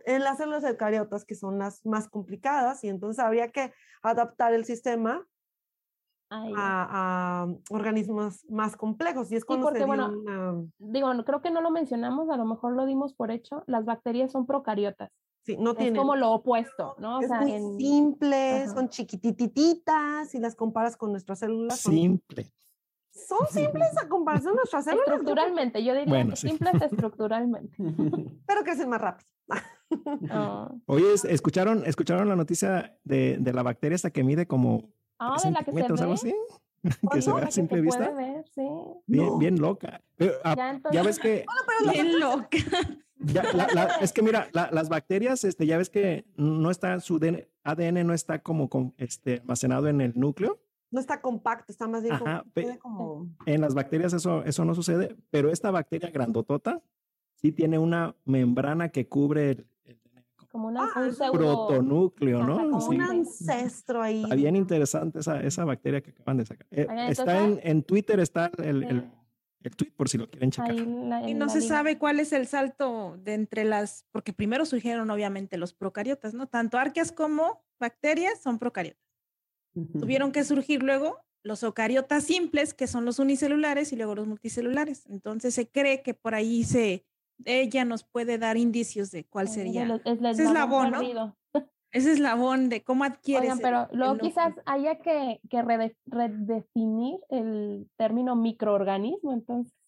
[0.06, 4.64] en las células eucariotas, que son las más complicadas, y entonces habría que adaptar el
[4.64, 5.26] sistema
[6.30, 9.32] a, organismos más complejos.
[9.32, 10.12] Y es como porque, bueno,
[10.78, 14.30] digo, creo que no lo mencionamos, a lo mejor lo dimos por hecho, las bacterias
[14.30, 15.10] son procariotas.
[15.42, 17.20] Sí, no Es como lo opuesto, ¿no?
[17.20, 21.80] es muy simple, son chiquitititas, si las comparas con nuestras células.
[21.80, 22.59] Simple son
[23.12, 25.08] simples a comparación de nuestras células.
[25.08, 27.76] Estructuralmente, yo diría simples estructuralmente.
[28.46, 29.28] Pero crecen más rápido.
[30.30, 30.72] Ah.
[30.86, 35.50] Oye, ¿escucharon, ¿escucharon la noticia de, de la bacteria esta que mide como ah, de
[35.50, 36.00] la que se ve?
[36.00, 36.34] algo así?
[37.12, 38.10] que se ve a simple vista.
[38.10, 38.62] Ver, sí.
[39.06, 40.00] Bien, bien loca.
[40.44, 41.44] Ah, ya, ves que...
[41.92, 42.58] bien loca.
[44.00, 47.18] es que mira, las bacterias, este, ya ves que no está, su
[47.64, 50.60] ADN no está como este, almacenado en el núcleo
[50.90, 55.50] no está compacto, está más bien como, En las bacterias eso, eso no sucede, pero
[55.50, 56.82] esta bacteria grandotota
[57.34, 59.66] sí tiene una membrana que cubre el,
[60.50, 62.56] como una, ah, un protonúcleo, ¿no?
[62.70, 64.24] Como un ancestro ahí.
[64.24, 66.66] Está bien interesante esa, esa bacteria que acaban de sacar.
[66.72, 69.10] Eh, está en, en, Twitter, está el, el,
[69.62, 70.74] el, tweet por si lo quieren checar.
[70.74, 75.56] y no se sabe cuál es el salto de entre las, porque primero surgieron obviamente
[75.56, 76.48] los procariotas, ¿no?
[76.48, 79.09] Tanto arqueas como bacterias son procariotas.
[79.98, 85.06] Tuvieron que surgir luego los eucariotas simples, que son los unicelulares, y luego los multicelulares.
[85.06, 87.04] Entonces se cree que por ahí se,
[87.44, 90.00] ella nos puede dar indicios de cuál sería.
[90.04, 91.36] ese eslabón, ¿no?
[91.92, 93.54] Ese eslabón de cómo adquieres.
[93.60, 95.62] pero luego quizás haya que, que
[96.06, 99.79] redefinir el término microorganismo, entonces.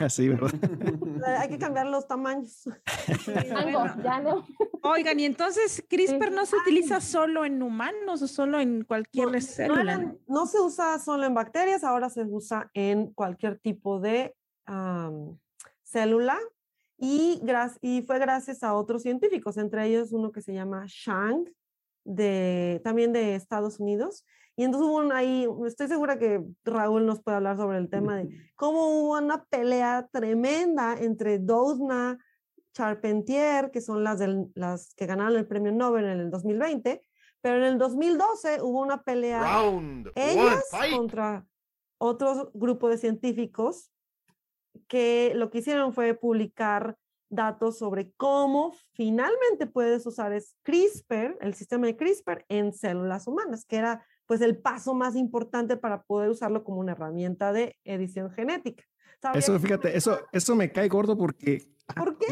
[0.00, 0.52] Así, ¿verdad?
[1.38, 2.64] Hay que cambiar los tamaños.
[4.82, 10.14] Oigan, y entonces CRISPR no se utiliza solo en humanos o solo en cualquier célula.
[10.26, 14.34] No, se usa solo en bacterias, ahora se usa en cualquier tipo de
[15.82, 16.38] célula
[16.98, 17.42] y,
[17.80, 21.44] y fue gracias a otros científicos, entre ellos uno que se llama Shang,
[22.04, 24.24] de, también de Estados Unidos,
[24.56, 28.28] y entonces hubo ahí, estoy segura que Raúl nos puede hablar sobre el tema de
[28.54, 32.18] cómo hubo una pelea tremenda entre Dosna,
[32.74, 37.02] Charpentier, que son las, del, las que ganaron el premio Nobel en el 2020,
[37.40, 39.62] Pero en el 2012 hubo una pelea
[40.14, 41.46] ellas contra
[41.98, 43.90] otro grupo de científicos
[44.88, 46.96] que lo que hicieron fue publicar
[47.30, 53.76] datos sobre cómo finalmente puedes usar CRISPR, el sistema de CRISPR en células humanas, que
[53.76, 58.84] era pues el paso más importante para poder usarlo como una herramienta de edición genética.
[59.34, 62.26] Eso, fíjate, eso, eso me cae gordo porque ¿Por qué?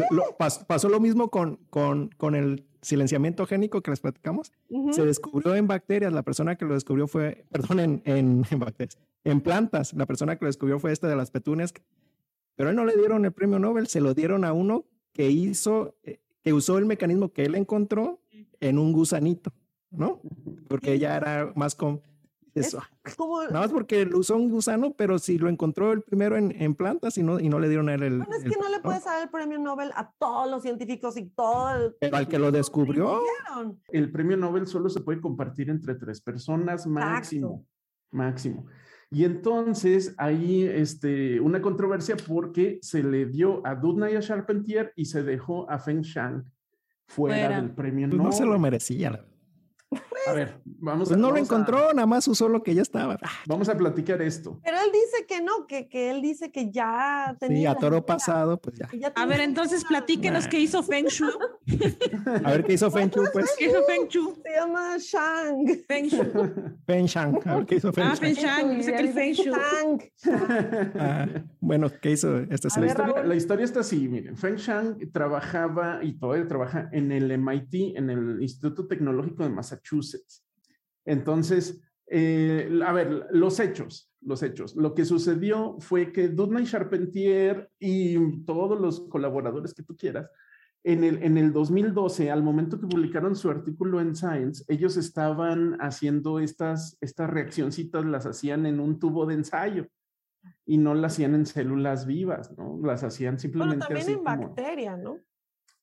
[0.67, 4.53] pasó lo mismo con, con, con, el silenciamiento génico que les platicamos.
[4.93, 8.99] Se descubrió en bacterias, la persona que lo descubrió fue, perdón, en, en, en, bacterias,
[9.25, 11.73] en plantas, la persona que lo descubrió fue esta de las petunias,
[12.57, 15.97] pero él no le dieron el premio Nobel, se lo dieron a uno que hizo,
[16.03, 18.21] eh, que usó el mecanismo que él encontró
[18.61, 19.53] en un gusanito,
[19.91, 20.21] ¿no?
[20.69, 22.03] Porque ella era más con
[22.55, 22.83] eso.
[23.51, 26.75] Nada más porque lo usó un gusano, pero si lo encontró el primero en, en
[26.75, 28.19] plantas y no, y no le dieron a él el.
[28.19, 31.27] Bueno, es que no le puedes dar el premio Nobel a todos los científicos y
[31.27, 31.95] todo el.
[32.01, 33.21] Pero al que lo descubrió.
[33.89, 37.65] El premio Nobel solo se puede compartir entre tres personas máximo.
[38.11, 38.67] Máximo.
[39.13, 44.93] Y entonces hay este, una controversia porque se le dio a Dudna y a Charpentier
[44.95, 46.45] y se dejó a Feng Shang
[47.07, 48.23] fuera, del premio Nobel.
[48.23, 49.31] No se lo merecía, la verdad.
[50.31, 51.21] A ver, vamos pues a.
[51.21, 53.19] no lo encontró, nada más usó lo que ya estaba.
[53.47, 54.61] Vamos a platicar esto.
[54.65, 57.59] Pero él dice que no, que, que él dice que ya tenía.
[57.59, 58.89] Sí, a toro pasado, pues ya.
[59.15, 61.29] a ver, entonces platíquenos qué hizo Feng Shu.
[62.45, 63.55] a ver qué hizo Feng Shu, pues.
[63.59, 64.35] ¿Qué hizo Feng Shu?
[64.43, 65.67] Se llama Shang.
[65.87, 66.23] Feng Shu.
[66.87, 67.41] Feng Shang.
[67.45, 68.77] A ver qué hizo Feng Ah, Feng Shang.
[68.77, 69.53] Dice que el Feng Shu.
[70.99, 71.27] Ah,
[71.61, 74.37] bueno, ¿qué hizo este la historia, la historia está así, miren.
[74.37, 80.20] Feng Shang trabajaba y todavía trabaja en el MIT, en el Instituto Tecnológico de Massachusetts.
[81.05, 84.75] Entonces, eh, a ver, los hechos, los hechos.
[84.77, 90.29] Lo que sucedió fue que Dudna y Charpentier y todos los colaboradores que tú quieras,
[90.83, 95.77] en el, en el 2012, al momento que publicaron su artículo en Science, ellos estaban
[95.81, 99.87] haciendo estas, estas reaccioncitas, las hacían en un tubo de ensayo
[100.65, 102.81] y no las hacían en células vivas, ¿no?
[102.83, 103.87] Las hacían simplemente.
[103.87, 105.19] Bueno, también en bacteria, ¿no?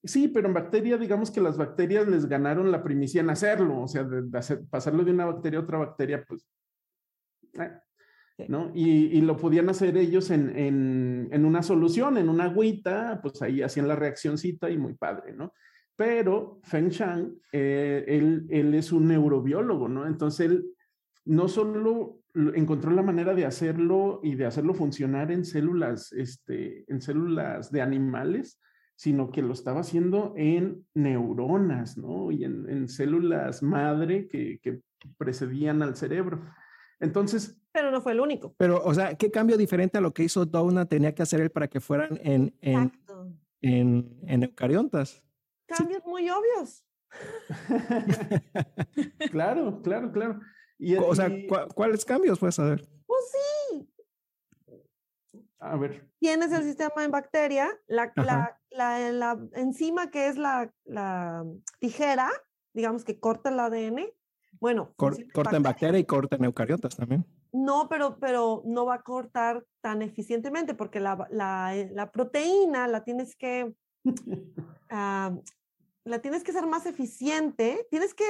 [0.03, 3.87] Sí, pero en bacteria, digamos que las bacterias les ganaron la primicia en hacerlo, o
[3.87, 6.47] sea, de, hacer, pasarlo de una bacteria a otra bacteria, pues,
[7.59, 8.71] eh, ¿no?
[8.75, 13.95] Y, lo podían hacer ellos en, una solución, en una agüita, pues ahí hacían la
[13.95, 15.53] reaccióncita y muy padre, ¿no?
[15.95, 20.05] Pero Feng Shang, eh, él, él es un neurobiólogo, ¿no?
[20.05, 20.65] Entonces él
[21.25, 22.21] no solo
[22.53, 27.81] encontró la manera de hacerlo y de hacerlo funcionar en células, este, en células de
[27.81, 28.59] animales,
[28.97, 32.31] sino que lo estaba haciendo en neuronas, ¿no?
[32.31, 34.59] Y en, células madre que,
[35.17, 36.43] precedían al cerebro.
[36.99, 37.61] Entonces...
[37.71, 38.55] Pero no fue el único.
[38.57, 41.51] Pero, o sea, ¿qué cambio diferente a lo que hizo Downa tenía que hacer él
[41.51, 42.91] para que fueran en, en,
[43.61, 45.23] en, eucariontas?
[45.67, 46.83] Cambios muy obvios.
[49.31, 50.39] claro, claro, claro.
[51.05, 51.31] o sea,
[51.75, 52.89] ¿cuáles cambios puedes saber?
[53.05, 53.87] Pues sí,
[55.59, 56.07] a ver.
[56.19, 61.45] Tienes el sistema en bacteria, la, la, la, enzima que es la, la,
[61.79, 62.31] tijera,
[62.73, 64.07] digamos que corta el ADN.
[64.59, 67.25] Bueno, corta en bacteria y corta en eucariotas también.
[67.51, 73.03] No, pero, pero no va a cortar tan eficientemente porque la, la, eh, proteína la
[73.03, 73.73] tienes que
[74.89, 75.35] ah,
[76.03, 77.87] la tienes que ser más eficiente.
[77.89, 78.25] Tienes que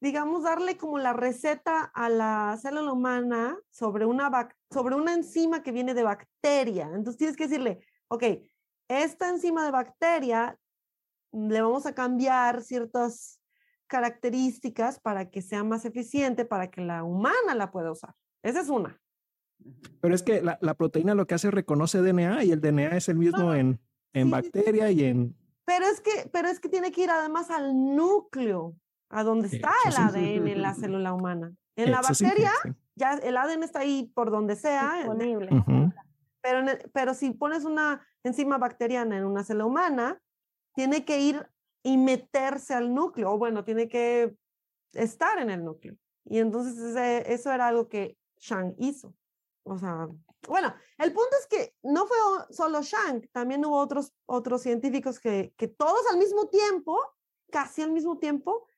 [0.00, 4.30] digamos, darle como la receta a la célula humana sobre una,
[4.70, 6.90] sobre una enzima que viene de bacteria.
[6.94, 8.24] Entonces tienes que decirle, ok,
[8.90, 10.58] esta enzima de bacteria
[11.32, 13.40] le vamos a cambiar ciertas
[13.86, 18.14] características para que sea más eficiente, para que la humana la pueda usar.
[18.42, 19.00] Esa es una.
[20.00, 23.08] Pero es que la, proteína lo que hace es reconoce DNA y el DNA es
[23.08, 23.80] el mismo en,
[24.12, 25.36] en bacteria y en...
[25.64, 28.74] Pero es, que, pero es que tiene que ir además al núcleo
[29.08, 31.52] a dónde está el ADN en la célula humana.
[31.76, 32.52] En la bacteria,
[32.96, 34.96] ya el ADN está ahí por donde sea.
[34.96, 35.48] Disponible.
[36.40, 36.60] Pero,
[36.92, 40.22] pero si pones una enzima bacteriana en una célula humana,
[40.74, 41.48] tiene que ir
[41.82, 44.34] y meterse al núcleo, o bueno, tiene que
[44.92, 45.96] estar en el núcleo.
[46.24, 49.14] Y entonces eso era algo que Shang hizo.
[49.64, 50.08] O sea,
[50.48, 52.16] bueno, el punto es que no fue
[52.50, 56.98] solo Shang, también hubo otros, otros científicos que, que todos al mismo tiempo,
[57.50, 58.68] casi al mismo tiempo,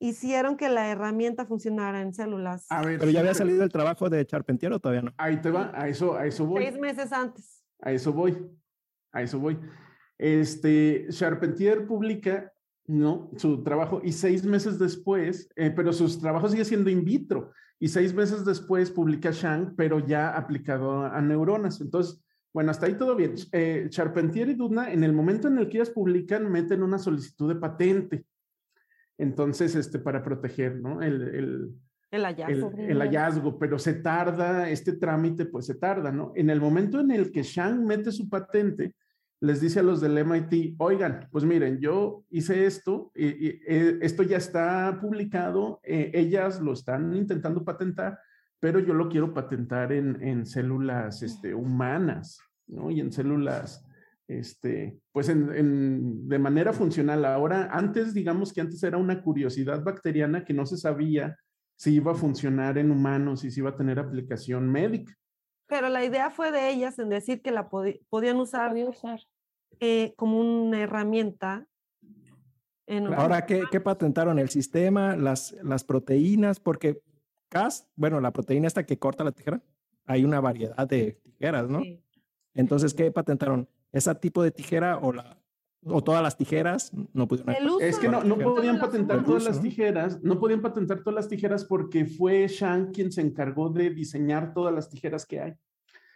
[0.00, 2.66] hicieron que la herramienta funcionara en células.
[2.82, 5.14] Pero ya había salido el trabajo de Charpentier o todavía no.
[5.18, 6.64] Ahí te va, a eso, a eso voy.
[6.64, 7.62] Seis meses antes.
[7.80, 8.36] A eso voy,
[9.12, 9.58] a eso voy.
[10.18, 12.52] Este, Charpentier publica,
[12.86, 13.30] ¿no?
[13.36, 17.88] Su trabajo y seis meses después, eh, pero sus trabajos sigue siendo in vitro y
[17.88, 21.80] seis meses después publica Shang, pero ya aplicado a, neuronas.
[21.80, 22.22] Entonces,
[22.52, 23.34] bueno, hasta ahí todo bien.
[23.52, 27.48] Eh, Charpentier y Dudna, en el momento en el que ellas publican, meten una solicitud
[27.48, 28.24] de patente
[29.20, 31.02] Entonces, este, para proteger, ¿no?
[31.02, 31.74] El, el,
[32.10, 32.72] El hallazgo.
[32.76, 36.32] el, el hallazgo, pero se tarda, este trámite pues se tarda, ¿no?
[36.34, 38.94] En el momento en el que Shang mete su patente,
[39.40, 43.98] les dice a los del MIT, oigan, pues miren, yo hice esto, y, y, eh,
[44.02, 48.18] esto ya está publicado, eh, ellas lo están intentando patentar,
[48.58, 52.90] pero yo lo quiero patentar en, en células este, humanas, ¿no?
[52.90, 53.86] Y en células,
[54.38, 57.24] este, pues en, en, de manera funcional.
[57.24, 61.36] Ahora, antes, digamos que antes era una curiosidad bacteriana que no se sabía
[61.76, 65.14] si iba a funcionar en humanos y si iba a tener aplicación médica.
[65.66, 69.20] Pero la idea fue de ellas en decir que la pod podían usar, Podía usar.
[69.80, 71.66] eh, como una herramienta.
[72.86, 73.22] En Claro.
[73.22, 74.38] Ahora, ¿qué, qué patentaron?
[74.38, 77.02] El sistema, las, las proteínas, porque
[77.48, 79.60] Cas, bueno, la proteína esta que corta la tijera,
[80.06, 81.80] hay una variedad de tijeras, ¿no?
[81.80, 82.00] Sí.
[82.54, 83.68] Entonces, ¿qué patentaron?
[83.92, 85.42] ¿Ese tipo de tijera o, la,
[85.84, 86.92] o todas las tijeras?
[87.12, 87.54] No pudieron.
[87.54, 91.16] El uso Es que no, no podían patentar todas las tijeras, no podían patentar todas
[91.16, 95.54] las tijeras porque fue Shang quien se encargó de diseñar todas las tijeras que hay.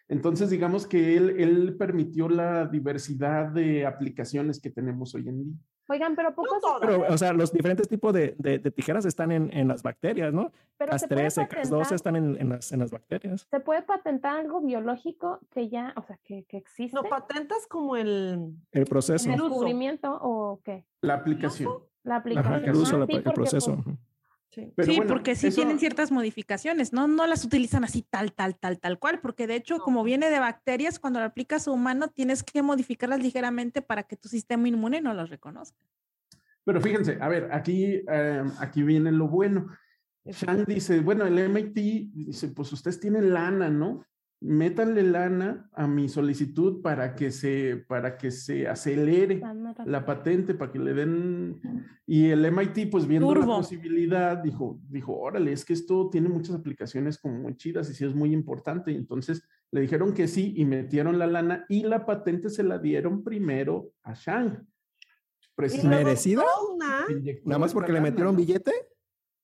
[0.07, 5.55] Entonces, digamos que él, él permitió la diversidad de aplicaciones que tenemos hoy en día.
[5.89, 6.81] Oigan, pero poco se todas.
[6.81, 10.33] Pero, o sea, los diferentes tipos de, de- de tijeras están en, en las bacterias,
[10.33, 10.51] ¿no?
[10.79, 13.47] pero Las se puede 13, las 12 patentar- están en, en las, en las bacterias.
[13.51, 16.95] se puede patentar algo biológico que ya, o sea, que, que existe.
[16.97, 18.55] No, patentas como el...
[18.73, 19.29] El proceso.
[19.31, 20.87] ¿El descubrimiento o qué?
[21.03, 21.73] La aplicación.
[22.03, 22.65] La Ajá, aplicación.
[22.65, 23.77] el uso, Ah, la- sí, el proceso.
[23.85, 23.97] pues.
[24.55, 24.73] Sí.
[24.77, 27.09] Pero sí, bueno, porque sí eso- tienen ciertas modificaciones, ¿no?
[27.09, 30.39] No las utilizan así tal, tal, tal, tal cual, porque de hecho, como viene de
[30.39, 35.01] bacterias, cuando lo aplicas a humano, tienes que modificarlas ligeramente para que tu sistema inmune
[35.01, 35.79] no las reconozca.
[36.65, 39.67] Pero fíjense, a ver, aquí, eh, aquí viene lo bueno.
[40.25, 41.75] Shang dice, bueno, el MIT
[42.15, 44.07] dice, pues ustedes tienen lana, ¿no?
[44.47, 49.41] Métanle lana a mi solicitud para que se, para que se acelere
[49.87, 51.61] la patente, para que le den...
[52.07, 56.57] Y el MIT, pues viendo la posibilidad, dijo, dijo, órale, es que esto tiene muchas
[56.57, 58.93] aplicaciones como muy chidas y sí es muy importante.
[58.93, 62.79] Y entonces le dijeron que sí y metieron la lana y la patente se la
[62.79, 64.67] dieron primero a Shang.
[65.85, 66.43] ¿Merecida?
[67.45, 68.39] Nada más porque le metieron ¿no?
[68.41, 68.73] billete.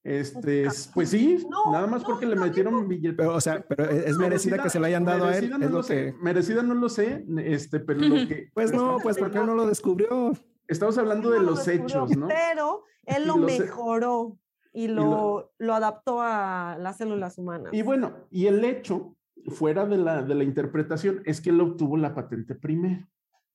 [0.02, 3.16] Este, es- pues sí, No, nada más no, porque le no, metieron billete.
[3.16, 5.50] Pero, o sea, pero es merecida que se la hayan dado a él.
[5.50, 6.14] merecida no Es lo lo sé, que.
[6.22, 9.66] merecida no lo sé, este, pero lo que Pues no, pues porque él no lo
[9.66, 10.32] descubrió.
[10.68, 12.28] Estamos hablando de no lo los hechos, ¿no?
[12.28, 14.38] Pero él lo mejoró
[14.72, 17.72] y lo, lo- lo adaptó a las células humanas.
[17.74, 19.16] Y bueno, y el hecho,
[19.48, 23.06] fuera de la, de la interpretación, es que él obtuvo la patente primero,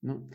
[0.01, 0.29] ¿no?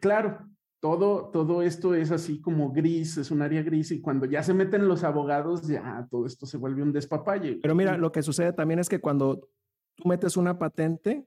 [0.00, 0.38] Claro,
[0.84, 4.52] todo, todo esto es así como gris, es un área gris, y cuando ya se
[4.52, 7.58] meten los abogados, ya todo esto se vuelve un despapalle.
[7.62, 9.48] Pero mira, lo que sucede también es que cuando
[9.94, 11.26] tú metes una patente,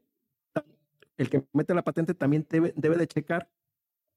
[1.18, 3.50] el que mete la patente también debe, debe de checar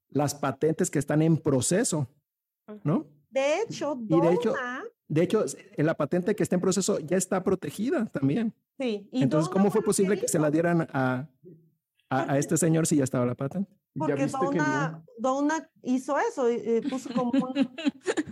[0.09, 2.07] las patentes que están en proceso,
[2.83, 3.07] ¿no?
[3.31, 4.53] de hecho, Y de hecho-
[5.07, 5.43] De hecho,
[5.75, 8.53] en la patente que está en proceso ya está protegida también.
[8.79, 11.27] sí, y Entonces, ¿cómo fue posible que se la dieran a,
[12.11, 13.71] a, a este señor si ya estaba la patente?
[13.97, 15.03] Porque Donna, no.
[15.17, 17.57] Donna hizo eso, eh, puso como un-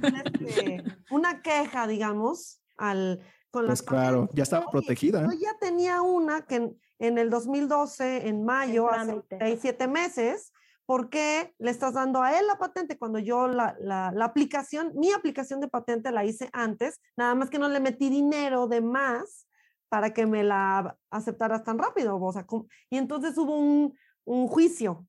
[0.04, 3.20] un, este, una queja, digamos, al,
[3.52, 5.24] con Pues las claro, ya estaba Oye, protegida.
[5.24, 10.54] Yo ya tenía una que en, en el 2012, en mayo, hace seis, siete meses,
[10.86, 14.94] ¿por qué le estás dando a él la patente cuando yo la, la, la aplicación,
[14.96, 18.82] mi aplicación de patente la hice antes, nada más que no le metí dinero de
[18.82, 19.48] más
[19.90, 22.18] para que me la aceptaras tan rápido?
[22.18, 22.46] O sea,
[22.90, 23.94] y entonces hubo un,
[24.24, 25.06] un juicio.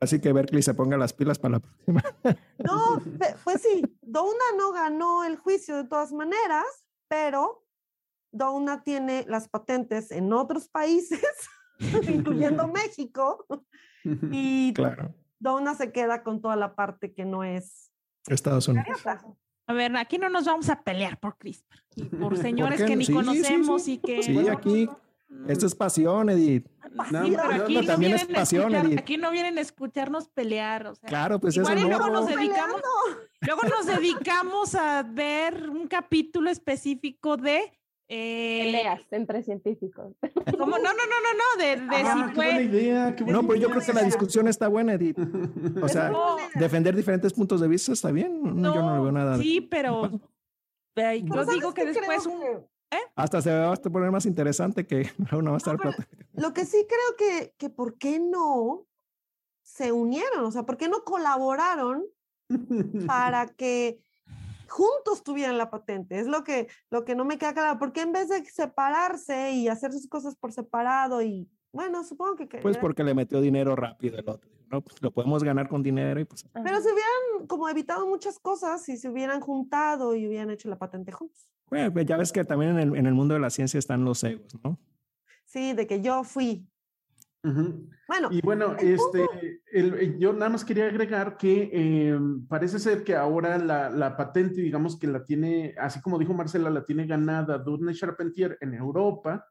[0.00, 2.02] Así que Berkeley se ponga las pilas para la próxima.
[2.58, 3.00] No,
[3.44, 6.66] pues sí, Donna no ganó el juicio de todas maneras,
[7.08, 7.64] pero
[8.32, 11.22] Donna tiene las patentes en otros países,
[12.08, 13.46] incluyendo México,
[14.04, 17.90] y Claro, Donna se queda con toda la parte que no es.
[18.26, 19.02] Estados Unidos.
[19.66, 22.96] A ver, aquí no nos vamos a pelear por CRISPR y por señores qué que
[22.96, 23.92] ni Sí, sí, conocemos sí.
[23.92, 24.22] y que...
[24.22, 24.88] Sí, aquí,
[25.46, 26.66] esto es pasión, Edith.
[27.04, 29.60] Sí, Pero nada aquí no, también es vienen a pasión, escuchar- aquí no vienen a
[29.60, 31.08] escucharnos pelear, o sea.
[31.08, 32.12] Claro, pues Igual eso y luego no.
[32.14, 33.28] nos dedicamos, Peleando.
[33.40, 37.72] luego nos dedicamos a ver un capítulo específico de
[38.10, 40.14] eh, Peleas entre científicos.
[40.58, 43.24] como no, no, no, no, no, de, de Ah, si qué buena fue idea, qué
[43.24, 45.18] buena No, pero yo creo que la discusión está buena, Edith.
[45.82, 48.40] O sea, No, defender diferentes puntos de vista está bien.
[48.42, 49.36] No, yo no le veo nada.
[49.38, 50.10] Sí, pero
[50.94, 54.26] Pero yo ¿sabes digo que después creo un que- Hasta se va a poner más
[54.26, 55.76] interesante que una va a estar
[56.34, 58.86] Lo que sí creo que, que ¿por qué no
[59.62, 60.44] se unieron?
[60.44, 62.04] O sea, ¿por qué no colaboraron
[63.06, 64.00] para que
[64.68, 66.18] juntos tuvieran la patente?
[66.18, 67.78] Es lo que, lo que no me queda claro.
[67.78, 72.36] ¿Por qué en vez de separarse y hacer sus cosas por separado y, bueno, supongo
[72.36, 72.46] que...
[72.46, 74.50] Pues querían- porque le metió dinero rápido el otro.
[74.70, 76.44] No, pues lo podemos ganar con dinero y pues.
[76.52, 80.76] Pero si hubieran como evitado muchas cosas si se hubieran juntado y hubieran hecho la
[80.78, 81.48] patente juntos.
[81.70, 84.04] Bueno, pues ya ves que también en el, en el mundo de la ciencia están
[84.04, 84.78] los egos, ¿no?
[85.44, 86.66] Sí, de que yo fui.
[87.44, 87.88] Ujú.
[88.08, 89.26] Bueno, Y bueno, el este,
[89.72, 94.16] el- el- yo nada más quería agregar que eh, parece ser que ahora la, la
[94.16, 98.74] patente, digamos que la tiene, así como dijo Marcela, la tiene ganada Dudley Charpentier en
[98.74, 99.46] Europa,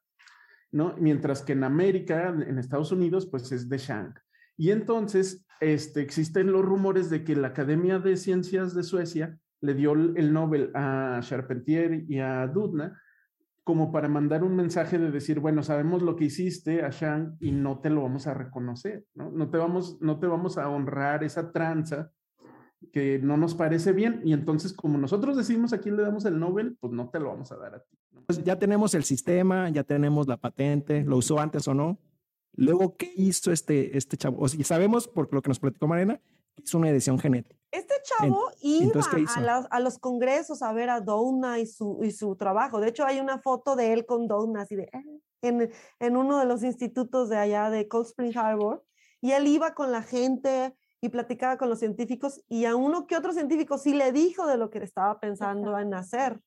[0.72, 0.96] ¿no?
[1.00, 4.14] Mientras que en América, en Estados Unidos, pues es de Shang.
[4.58, 9.74] Y entonces, este, existen los rumores de que la Academia de Ciencias de Suecia le
[9.74, 13.02] dio el el Nobel a Charpentier y a Dudna
[13.68, 17.52] como para mandar un mensaje de decir, bueno, sabemos lo que hiciste a Shang y
[17.52, 19.30] no te lo vamos a reconocer, ¿no?
[19.30, 22.14] No te vamos, no te vamos a honrar esa tranza
[22.94, 26.40] que no nos parece bien y entonces como nosotros decimos a quién le damos el
[26.40, 27.98] Nobel, pues no te lo vamos a dar a ti.
[28.14, 28.22] ¿no?
[28.28, 32.00] Pues ya tenemos el sistema, ya tenemos la patente, lo usó antes o no.
[32.54, 34.38] Luego, ¿qué hizo este, este chavo?
[34.40, 36.22] O sea, sabemos, por lo que nos platicó Marina,
[36.56, 37.60] que hizo una edición genética.
[37.78, 42.10] Este chavo iba entonces, ¿qué a, los congresos a ver a Doudna y su, y
[42.10, 42.80] su trabajo.
[42.80, 44.90] De hecho, hay una foto de él con Doudna así de,
[45.44, 48.84] en, en uno de los institutos de allá de Cold Spring Harbor.
[49.22, 53.16] Y él iba con la gente y platicaba con los científicos y a uno que
[53.16, 56.40] otro científico sí le dijo de lo que estaba pensando en hacer.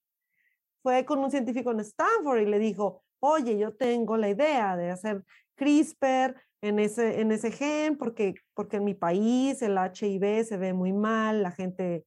[0.82, 4.90] Fue con un científico en Stanford y le dijo, oye, yo tengo la idea de
[4.90, 5.24] hacer
[5.54, 10.72] CRISPR en ese, en ese gen, porque, porque en mi país el HIV se ve
[10.72, 12.04] muy mal, la gente,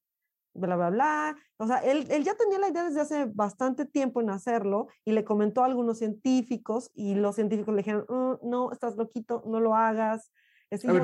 [0.53, 1.35] bla, bla, bla.
[1.57, 5.11] O sea, él, él ya tenía la idea desde hace bastante tiempo en hacerlo y
[5.13, 9.59] le comentó a algunos científicos y los científicos le dijeron, "Mm, no, estás loquito, no
[9.59, 10.31] lo hagas.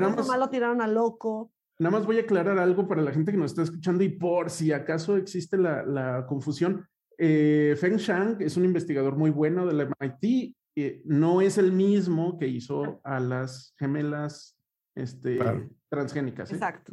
[0.26, 1.52] nomás lo tiraron a loco.
[1.78, 4.50] Nada más voy a aclarar algo para la gente que nos está escuchando y por
[4.50, 6.86] si acaso existe la, la confusión.
[7.16, 12.38] Eh, Feng Shang es un investigador muy bueno del MIT, eh, no es el mismo
[12.38, 14.56] que hizo a las gemelas
[14.94, 15.68] este, Claro.
[15.88, 16.50] transgénicas.
[16.50, 16.54] ¿eh?
[16.54, 16.92] Exacto.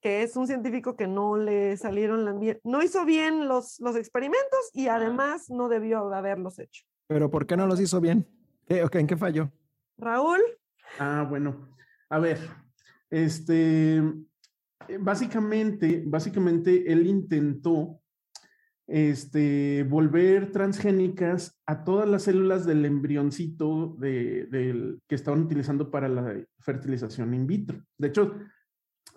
[0.00, 3.96] Que es un científico que no le salieron la bien- no hizo bien los, los
[3.96, 6.84] experimentos y además no debió de haberlos hecho.
[7.08, 8.26] Pero ¿por qué no los hizo bien?
[8.68, 9.50] ¿Qué, ok, ¿En qué falló?
[9.98, 10.40] Raúl,
[11.00, 11.68] Ah, bueno.
[12.08, 12.38] A ver,
[13.10, 18.00] este, eh, básicamente, básicamente él intentó
[18.86, 26.08] este, volver transgénicas a todas las células del embrioncito de, del- que estaban utilizando para
[26.08, 27.82] la fertilización in vitro.
[27.98, 28.34] De hecho,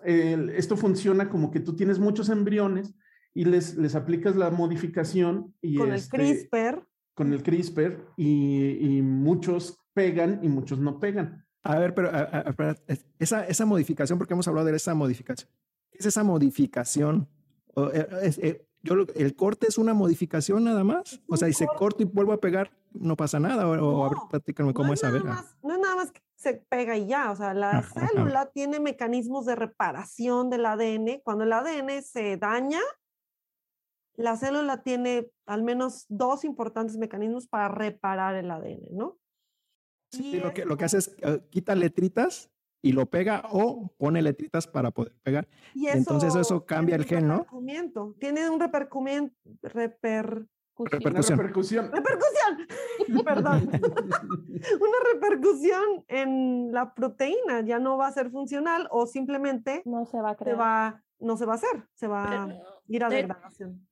[0.04, 2.94] el- esto funciona como que tú tienes muchos embriones
[3.32, 8.96] y les, les aplicas la modificación y con este, el CRISPR, con el CRISPR y,
[8.96, 11.44] y muchos pegan y muchos no pegan.
[11.62, 12.74] A ver, pero a-
[13.18, 15.48] esa, esa modificación, porque hemos hablado de esa modificación.
[15.92, 17.28] ¿Qué es esa modificación?
[17.74, 21.20] O, eh, es- eh, yo, ¿El corte es una modificación nada más?
[21.28, 23.66] O sea, si se corta y vuelvo a pegar, no pasa nada.
[23.68, 25.24] O, o a ver, No, platícame cómo no, es, es a ver.
[25.24, 28.08] más, no es nada más que se pega y ya, o sea, la Ajá, ajá.
[28.08, 31.20] célula tiene mecanismos de reparación del ADN.
[31.22, 32.80] Cuando el ADN se daña,
[34.14, 39.18] la célula tiene al menos dos importantes mecanismos para reparar el ADN, ¿no?
[40.12, 42.49] Sí, Y lo, que, lo que hace es eh, quita letritas
[42.82, 45.46] y lo pega o pone letritas para poder pegar.
[45.74, 47.46] Y Entonces eso cambia el gen, ¿no?
[48.18, 51.38] Tiene un repercumiento, reper, Una Repercusión.
[51.38, 51.90] repercusión.
[51.92, 52.66] repercusión,
[53.24, 53.68] perdón,
[54.80, 60.20] una repercusión en la proteína, ya no va a ser funcional o simplemente No se
[60.22, 60.58] va a se crear.
[60.60, 62.48] va, no se va a hacer, se va a
[62.88, 63.86] ir a de- degradación.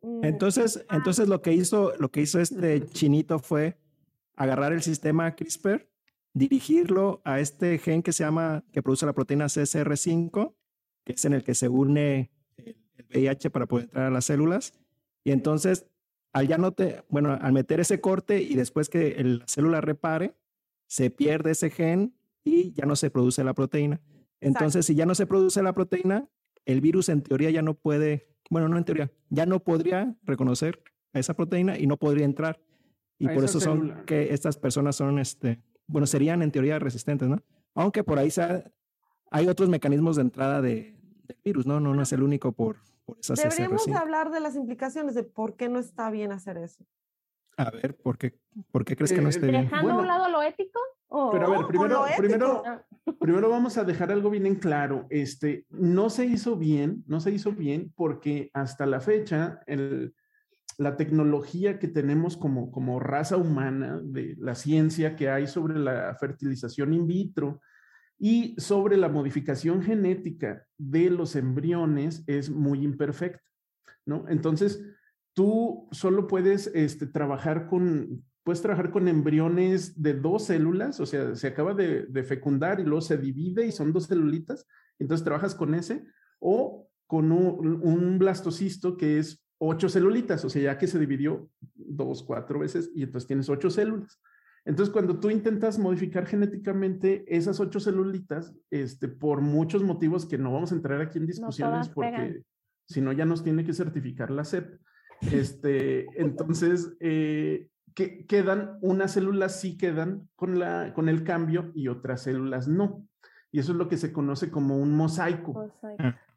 [0.00, 3.76] Mm, Entonces, entonces lo que hizo, lo que hizo este chinito fue
[4.34, 5.86] agarrar el sistema CRISPR,
[6.32, 10.54] dirigirlo a este gen que se llama, que produce la proteína CSR5,
[11.04, 14.26] que es en el que se une el el VIH para poder entrar a las
[14.26, 14.72] células.
[15.24, 15.86] Y entonces,
[16.32, 19.80] al ya no te, bueno, al meter ese corte y después que el- la célula
[19.80, 20.34] repare,
[20.86, 22.14] se pierde ese gen
[22.44, 24.00] y ya no se produce la proteína.
[24.40, 26.28] Entonces, si ya no se produce la proteína,
[26.66, 30.82] el virus en teoría ya no puede, bueno, no en teoría, ya no podría reconocer
[31.12, 32.60] a esa proteína y no podría entrar.
[33.18, 35.60] Y A por eso son que estas personas son, este,
[35.90, 37.42] bueno, serían en teoría resistentes, ¿no?
[37.74, 38.64] Aunque por ahí sea-
[39.30, 41.80] hay otros mecanismos de entrada de, del virus, ¿no?
[41.80, 43.96] No, no es el único por, por esas Deberíamos de CSR5.
[44.00, 46.84] hablar de las implicaciones de por qué no está bien hacer eso.
[47.56, 48.38] A ver, ¿por qué,
[48.70, 49.64] ¿por qué crees que no Eh, esté bien?
[49.64, 50.00] Dejando a Bueno.
[50.00, 50.80] un lado lo ético.
[51.12, 52.84] o- Pero a ver, primero, primero, Ah,
[53.18, 55.06] primero vamos a dejar algo bien en claro.
[55.10, 60.14] Este, no se hizo bien, no se hizo bien porque hasta la fecha el,
[60.80, 66.16] la tecnología que tenemos como, como raza humana, de la ciencia que hay sobre la
[66.18, 67.60] fertilización in vitro
[68.18, 73.44] y sobre la modificación genética de los embriones es muy imperfecta,
[74.06, 74.24] ¿no?
[74.30, 74.82] Entonces,
[75.34, 81.34] tú solo puedes este, trabajar con, puedes trabajar con embriones de dos células, o sea,
[81.34, 84.66] se acaba de, fecundar y luego se divide y son dos celulitas,
[84.98, 86.06] Entonces trabajas con ese
[86.38, 92.22] o con un blastocisto que es ocho celulitas, o sea, ya que se dividió dos,
[92.22, 94.20] cuatro veces y entonces tienes ocho células.
[94.64, 100.52] Entonces, cuando tú intentas modificar genéticamente esas ocho celulitas, este, por muchos motivos que no
[100.52, 102.42] vamos a entrar aquí en discusiones, porque
[102.86, 104.80] si no ya nos tiene que certificar la CEP,
[105.30, 111.88] este, entonces, eh, que quedan, unas células sí quedan con, la, con el cambio y
[111.88, 113.06] otras células no.
[113.52, 115.70] Y eso es lo que se conoce como un mosaico.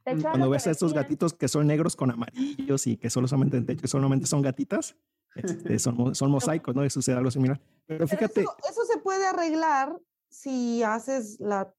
[0.05, 4.27] Ah, cuando ves a estos gatitos que son negros con amarillos y que solamente, solamente
[4.27, 4.95] son gatitas,
[5.35, 6.85] este, son, son mosaicos, ¿no?
[6.85, 7.61] Y sucede algo similar.
[7.85, 8.41] Pero fíjate.
[8.41, 9.97] Eso, se puede arreglar
[10.29, 11.73] si haces la.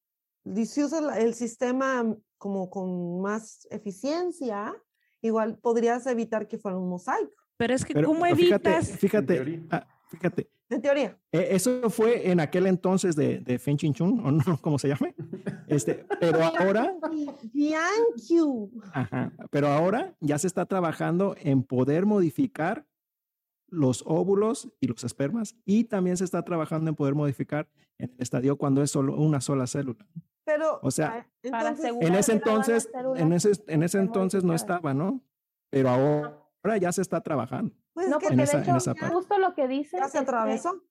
[0.44, 4.74] Si usas el sistema como con más eficiencia,
[5.22, 7.32] igual podrías evitar que fuera un mosaico.
[7.56, 8.90] Pero es que, ¿cómo evitas?
[8.98, 10.50] Fíjate, fíjate, ah, fíjate.
[10.68, 11.18] En teoría.
[11.30, 15.14] E, eso fue en aquel entonces de, de Feng Chun, o no, como se llame.
[15.74, 16.94] Este, pero ahora.
[18.92, 22.86] Ajá, pero ahora ya se está trabajando en poder modificar
[23.68, 27.68] los óvulos y los espermas y también se está trabajando en poder modificar
[27.98, 30.06] en el estadio cuando es solo una sola célula.
[30.44, 35.22] Pero, o sea, en ese entonces, en ese, en ese entonces no estaba, ¿no?
[35.70, 37.74] Pero ahora ya se está trabajando.
[37.94, 39.98] Pues no, porque de hecho, justo lo que dice.
[40.08, 40.82] se atravesó.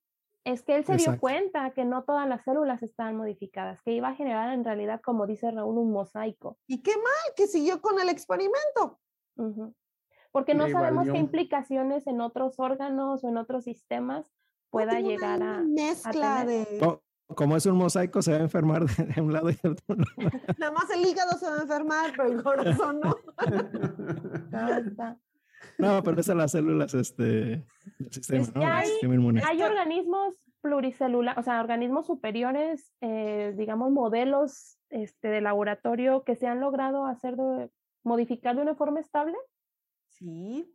[0.44, 4.08] Es que él se dio cuenta que no todas las células estaban modificadas, que iba
[4.08, 6.58] a generar en realidad, como dice Raúl, un mosaico.
[6.66, 9.00] Y qué mal que siguió con el experimento
[10.32, 14.32] porque no sabemos qué implicaciones en otros órganos o en otros sistemas
[14.70, 15.62] pueda llegar a.
[15.62, 16.98] Mezcla de.
[17.28, 18.84] como es un mosaico, se va a enfermar
[19.14, 19.96] de, un lado y del otro.
[20.58, 23.16] Nada más el hígado se va a enfermar, pero el corazón no.
[25.78, 27.24] no, pero esas son las células este,
[27.98, 28.66] del sistema, ¿no?
[28.66, 28.88] Hay,
[29.44, 36.46] hay organismos pluricelulares, o sea, organismos superiores, eh, digamos, modelos este, de laboratorio que se
[36.46, 37.70] han logrado hacer de,
[38.04, 39.36] modificar de una forma estable.
[40.08, 40.72] Sí.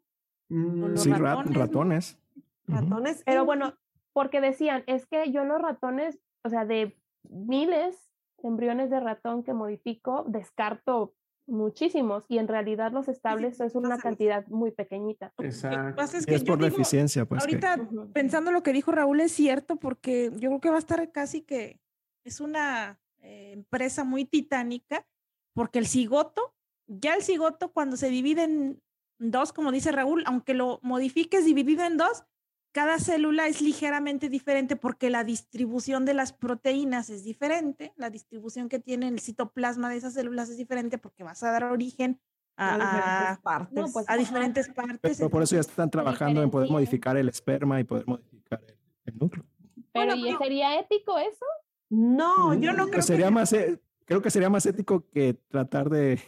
[0.50, 2.20] Mm, sí, ratones.
[2.68, 3.24] Ratones.
[3.26, 3.74] Pero bueno,
[4.14, 9.44] porque decían, es que yo los ratones, o sea, de miles de embriones de ratón
[9.44, 11.14] que modifico, descarto
[11.50, 15.34] muchísimos y en realidad los estables es una cantidad muy pequeñita.
[15.40, 16.02] Exacto.
[16.02, 17.42] Es, que es por deficiencia, pues.
[17.42, 21.12] Ahorita pensando lo que dijo Raúl es cierto porque yo creo que va a estar
[21.12, 21.80] casi que
[22.24, 25.06] es una eh, empresa muy titánica
[25.54, 26.54] porque el cigoto,
[26.88, 28.82] ya el cigoto cuando se divide en
[29.20, 32.24] dos, como dice Raúl, aunque lo modifiques dividido en dos,
[32.72, 38.70] cada célula es ligeramente diferente porque la distribución de las proteínas es diferente, la distribución
[38.70, 42.20] que tiene el citoplasma de esas células es diferente porque vas a dar origen
[42.58, 43.92] a, diferentes partes.
[43.94, 45.18] Pues, a diferentes partes.
[45.18, 48.62] Pero por eso ya están trabajando en poder modificar el esperma y poder modificar
[49.06, 49.46] el, núcleo.
[49.92, 51.46] Pero ¿y sería ético eso?
[51.90, 55.90] No, yo no creo pues sería más, e, creo que sería más ético que tratar
[55.90, 56.22] de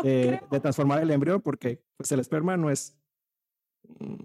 [0.00, 2.98] de, transformar el embrión porque pues, el esperma no es...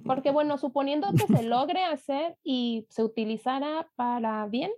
[0.06, 4.72] Porque bueno, suponiendo que se logre hacer y se utilizara para bien,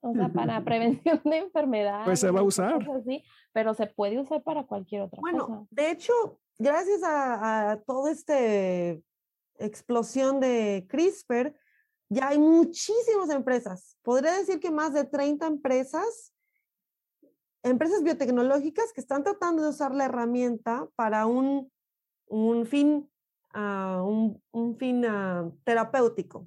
[0.00, 2.04] o sea, para prevención de enfermedades.
[2.04, 2.86] Pues se va a usar.
[2.90, 3.22] Así,
[3.52, 5.32] pero se puede usar para cualquier otra cosa.
[5.32, 6.12] Bueno, de hecho,
[6.58, 8.34] gracias a, a toda esta
[9.58, 11.54] explosión de CRISPR,
[12.08, 13.96] ya hay muchísimas empresas.
[14.02, 16.32] Podría decir que más de 30 empresas
[17.62, 21.70] empresas biotecnológicas que están tratando de usar la herramienta para un,
[22.26, 23.10] un fin,
[23.54, 26.46] uh, un, fin uh, terapéutico.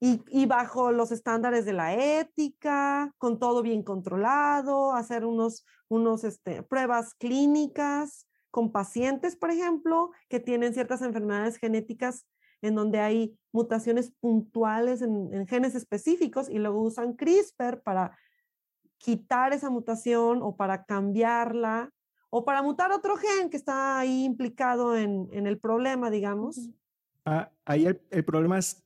[0.00, 6.24] Y, y, bajo los estándares de la ética, con todo bien controlado, hacer unos, unos
[6.24, 12.26] este, pruebas clínicas con pacientes, por ejemplo, que tienen ciertas enfermedades genéticas
[12.62, 18.16] en donde hay mutaciones puntuales en, en genes específicos y luego usan CRISPR para
[18.96, 21.90] quitar esa mutación o para cambiarla
[22.30, 26.70] o para mutar otro gen que está ahí implicado en, en el problema, digamos.
[27.24, 28.82] Ah, ahí el, el, problema es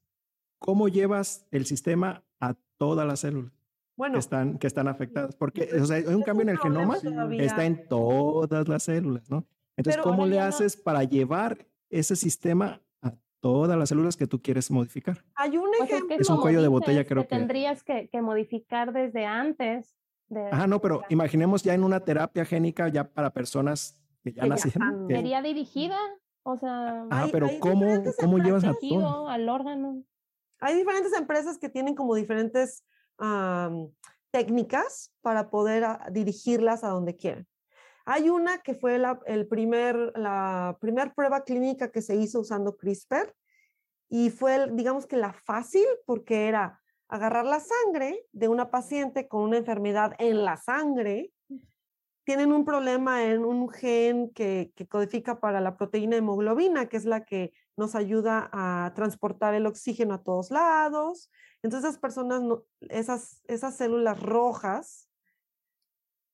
[0.58, 3.52] cómo llevas el sistema a todas las células
[3.96, 5.36] bueno, que, están, que están afectadas.
[5.36, 6.96] Porque o sea, hay un cambio en el genoma,
[7.38, 9.46] está en todas las células, ¿no?
[9.76, 14.70] Entonces, ¿cómo le haces para llevar ese sistema a todas las células que tú quieres
[14.70, 15.24] modificar?
[15.34, 16.16] Hay un pues ejemplo.
[16.18, 17.36] Es, un cuello de botella, creo que.
[17.36, 19.94] Tendrías que, que modificar desde antes
[20.52, 25.06] Ajá, no, pero imaginemos ya en una terapia génica ya para personas que ya nacieron.
[25.08, 25.98] Sería dirigida,
[26.42, 27.06] o sea.
[27.10, 29.28] Ah, pero ¿cómo, ¿cómo llevas a todo?
[29.28, 30.02] al órgano?
[30.60, 32.84] Hay diferentes empresas que tienen como diferentes
[34.30, 37.46] técnicas para poder ah, dirigirlas a donde quieren.
[38.06, 42.76] Hay una que fue la, el primer, la primer prueba clínica que se hizo usando
[42.76, 43.34] CRISPR
[44.10, 49.42] y fue, digamos que la fácil porque era agarrar la sangre de una paciente con
[49.42, 51.32] una enfermedad en la sangre
[52.24, 57.04] tienen un problema en un gen que, que, codifica para la proteína hemoglobina, que es
[57.04, 61.30] la que nos ayuda a transportar el oxígeno a todos lados.
[61.62, 62.42] Entonces, esas personas,
[62.80, 65.08] esas, esas células rojas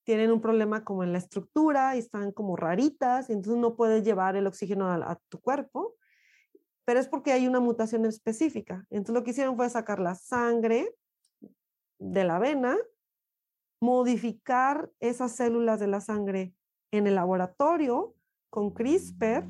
[0.03, 4.03] tienen un problema como en la estructura y están como raritas, y entonces no puedes
[4.03, 5.95] llevar el oxígeno a, a tu cuerpo,
[6.91, 8.85] pero es porque hay una mutación específica.
[8.89, 10.93] Entonces, lo que hicieron fue sacar la sangre
[11.99, 12.77] de la vena
[13.81, 16.53] modificar esas células de la sangre
[16.91, 18.13] en el laboratorio
[18.49, 19.47] con CRISPR,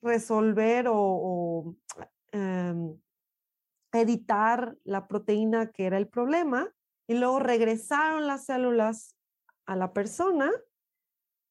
[0.00, 1.74] resolver o,
[2.30, 2.96] em,
[3.92, 6.72] editar la proteína que era el problema
[7.08, 9.16] y luego regresaron las células
[9.66, 10.52] a la persona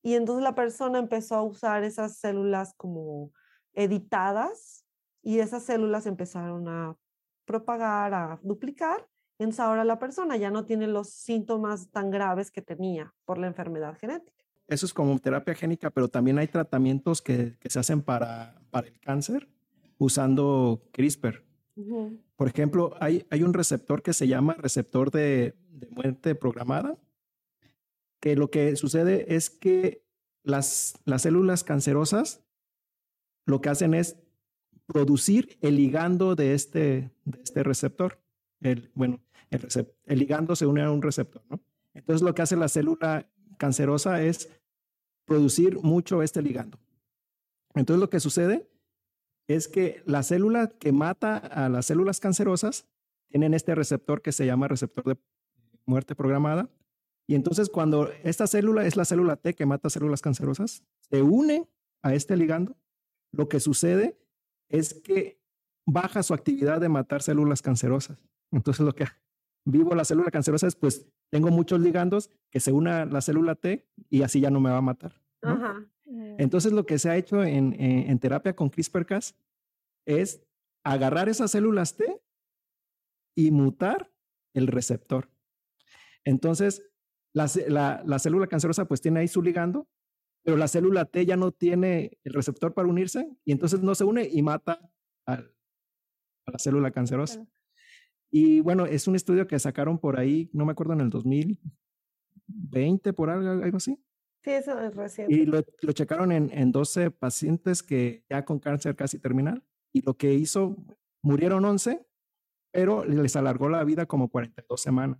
[0.02, 3.34] y entonces la persona empezó a usar esas células como
[3.78, 4.86] editadas
[5.22, 6.98] y esas células empezaron a
[7.46, 9.08] propagar, a duplicar
[9.40, 13.48] entonces ahora la persona ya no tiene los síntomas tan graves que tenía por la
[13.48, 14.44] enfermedad genética.
[14.68, 18.88] Eso es como terapia génica, pero también hay tratamientos que, que se hacen para, para,
[18.88, 19.48] el cáncer
[19.98, 21.46] usando CRISPR.
[22.36, 26.98] Por ejemplo, hay, hay, un receptor que se llama receptor de, de, muerte programada,
[28.20, 30.04] que lo que sucede es que
[30.42, 32.44] las, las células cancerosas
[33.48, 34.18] lo que hacen es
[34.86, 38.20] producir el ligando de este, de este receptor.
[38.60, 39.20] El, bueno,
[39.50, 41.60] el, ligando se une a un receptor, ¿no?
[41.94, 43.28] Entonces lo que hace la célula
[43.58, 44.50] cancerosa es
[45.26, 46.78] producir mucho este ligando.
[47.74, 48.70] Entonces lo que sucede
[49.48, 52.86] es que la célula que mata a las células cancerosas
[53.30, 55.18] tienen este receptor que se llama receptor de
[55.86, 56.70] muerte programada.
[57.28, 61.68] Y entonces cuando esta célula es la célula T que mata células cancerosas, se une
[62.02, 62.76] a este ligando,
[63.32, 64.20] lo que sucede
[64.70, 65.42] es que
[65.86, 68.28] baja su actividad de matar células cancerosas.
[68.52, 69.06] Entonces lo que
[69.66, 73.88] vivo la célula cancerosa es pues tengo muchos ligandos que se una la célula T
[74.10, 75.22] y así ya no me va a matar.
[75.42, 76.36] Mm.
[76.40, 79.36] Entonces lo que se ha hecho en, en, terapia con CRISPR-Cas
[80.06, 80.42] es
[80.84, 82.22] agarrar esas células T
[83.36, 84.12] y mutar
[84.54, 85.30] el receptor.
[86.24, 86.90] Entonces,
[87.34, 89.88] la, la, la, célula cancerosa pues tiene ahí su ligando,
[90.48, 94.06] pero la célula T ya no tiene el receptor para unirse y entonces no se
[94.06, 94.80] une y mata
[95.26, 95.44] a,
[96.46, 97.46] la célula cancerosa.
[98.32, 103.12] Y bueno, es un estudio que sacaron por ahí, no me acuerdo, en el 2020,
[103.12, 104.02] por algo, algo así.
[104.42, 105.36] Sí, eso es reciente.
[105.36, 109.66] Y lo, lo checaron en, en 12 pacientes que ya con cáncer casi terminal.
[109.92, 110.78] Y lo que hizo,
[111.22, 112.08] murieron 11,
[112.72, 115.20] pero les alargó la vida como 42 semanas.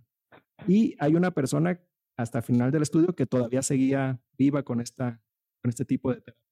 [0.66, 1.82] Y hay una persona
[2.18, 5.22] hasta el final del estudio que todavía seguía viva con, esta,
[5.62, 6.44] con este tipo de terapia.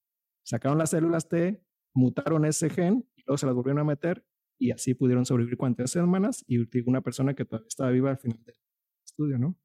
[0.44, 1.60] Sacaron las células T,
[1.92, 4.24] mutaron ese gen y luego se las volvieron a meter
[4.58, 6.58] y así pudieron sobrevivir cuantas semanas y
[6.88, 8.54] una persona que todavía estaba viva al final del
[9.04, 9.56] estudio, ¿no?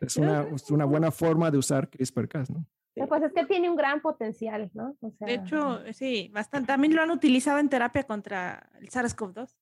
[0.00, 2.66] Es una, es una buena forma de usar CRISPR-Cas, ¿no?
[2.94, 4.96] Pues es que tiene un gran potencial, ¿no?
[5.00, 6.68] O sea, de hecho, sí, bastante.
[6.68, 9.54] También lo han utilizado en terapia contra el SARS-CoV-2,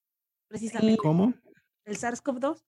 [0.47, 0.99] precisamente.
[0.99, 1.35] ¿Cómo?
[1.85, 2.65] El SARS-CoV-2.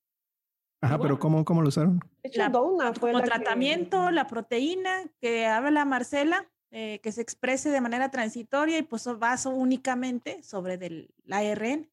[0.81, 2.01] Ajá, pero ¿cómo, ¿cómo lo usaron?
[2.35, 8.79] La, como tratamiento, la proteína que habla Marcela, eh, que se exprese de manera transitoria
[8.79, 11.89] y pues baso únicamente sobre del ARN,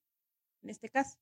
[0.64, 1.18] en este caso.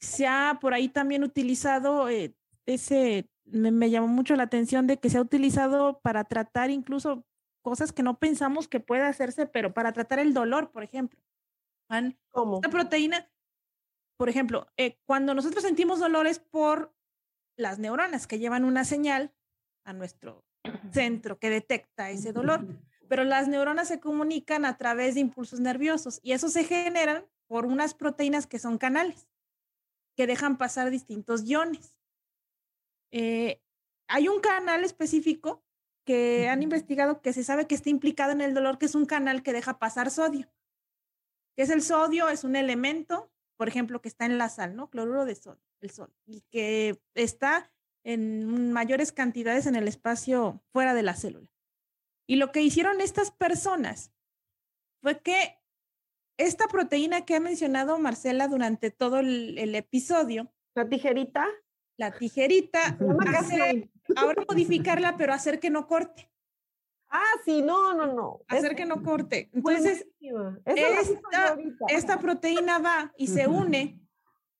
[0.00, 2.34] Se ha por ahí también utilizado eh,
[2.66, 7.24] ese, me, llamó mucho la atención de que se ha utilizado para tratar incluso
[7.62, 11.20] cosas que no pensamos que pueda hacerse, pero para tratar el dolor, por ejemplo.
[12.30, 12.56] ¿Cómo?
[12.56, 13.28] Esta proteína,
[14.20, 16.94] por ejemplo, eh, cuando nosotros sentimos dolores por
[17.56, 19.32] las neuronas que llevan una señal
[19.82, 20.44] a nuestro
[20.92, 22.66] centro que detecta ese dolor.
[23.08, 27.64] Pero las neuronas se comunican a través de impulsos nerviosos y eso se generan por
[27.64, 29.26] unas proteínas que son canales,
[30.14, 31.96] que dejan pasar distintos iones.
[33.12, 33.62] Eh,
[34.06, 35.64] hay un canal específico
[36.04, 39.06] que han investigado que se sabe que está implicado en el dolor, que es un
[39.06, 40.52] canal que deja pasar sodio.
[41.56, 42.28] ¿Qué es el sodio?
[42.28, 44.88] Es un elemento, por ejemplo, que está en la sal, ¿no?
[44.88, 47.70] Cloruro de sodio, el sol, y que está
[48.04, 51.52] en mayores cantidades en el espacio fuera de la célula.
[52.26, 54.14] Y lo que hicieron estas personas
[55.02, 55.58] fue que
[56.38, 60.50] esta proteína que ha mencionado Marcela durante todo el, episodio.
[60.74, 61.46] La tijerita.
[61.98, 62.96] La tijerita.
[64.16, 66.30] ahora modificarla, pero hacer que no corte.
[67.10, 68.40] Ah, sí, no, no, no.
[68.46, 69.50] Hacer que no corte.
[69.52, 70.06] Entonces,
[70.64, 71.58] esta,
[71.88, 74.00] esta proteína va y se une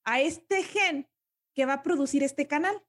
[0.04, 1.08] a este gen
[1.54, 2.82] que va a producir este canal.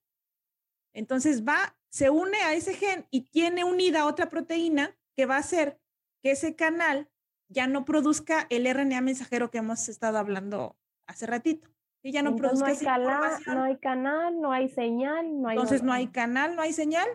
[0.94, 5.40] Entonces va, se une a ese gen y tiene unida otra proteína que va a
[5.40, 5.80] hacer
[6.24, 7.10] que ese canal
[7.48, 11.70] ya no produzca el RNA mensajero que hemos estado hablando hace ratito.
[12.04, 15.56] Y ya no produzca no hay, canal, no hay canal, no hay señal, no hay
[15.56, 17.08] Entonces no hay canal, no hay señal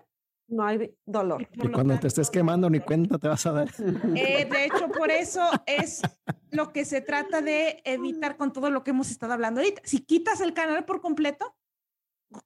[0.48, 1.48] no hay dolor.
[1.52, 3.68] Y cuando te estés quemando, ni cuenta te vas a dar.
[4.14, 6.02] Eh, de hecho, por eso es
[6.50, 9.82] lo que se trata de evitar con todo lo que hemos estado hablando ahorita.
[9.84, 11.56] Si quitas el canal por completo,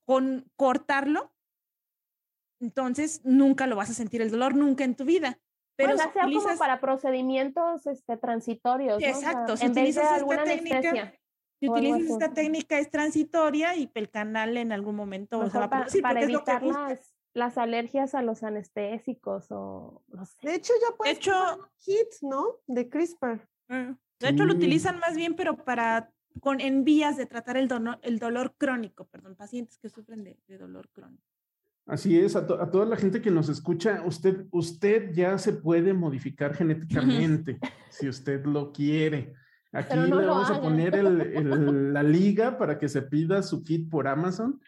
[0.04, 1.32] con cortarlo,
[2.60, 5.38] entonces nunca lo vas a sentir el dolor, nunca en tu vida.
[5.76, 8.98] Pero si sea como utilizas- para procedimientos este, transitorios.
[9.02, 9.16] Sí, ¿no?
[9.16, 11.14] O sea, exacto, si en vez de utilizas esta técnica,
[11.58, 15.70] si utilizas esta técnica es transitoria y el canal en algún momento se va a
[15.70, 20.36] producir, para evitar las, las alergias a los anestésicos o no sé.
[20.42, 22.44] De hecho, ya puedes hecho- tomar un kit, ¿no?
[22.66, 23.46] De CRISPR.
[23.68, 23.92] Mm.
[24.20, 24.58] De hecho, lo Sí.
[24.58, 26.10] utilizan más bien, pero para
[26.40, 30.38] con en vías de tratar el, dono- el dolor crónico, perdón, pacientes que sufren de,
[30.46, 31.22] de dolor crónico.
[31.86, 35.52] Así es, a, to- a toda la gente que nos escucha, usted, usted ya se
[35.54, 36.54] puede modificar
[37.48, 37.58] genéticamente
[37.90, 39.34] si usted lo quiere.
[39.72, 43.62] Aquí no le vamos a poner el- el- la liga para que se pida su
[43.64, 44.60] kit por Amazon.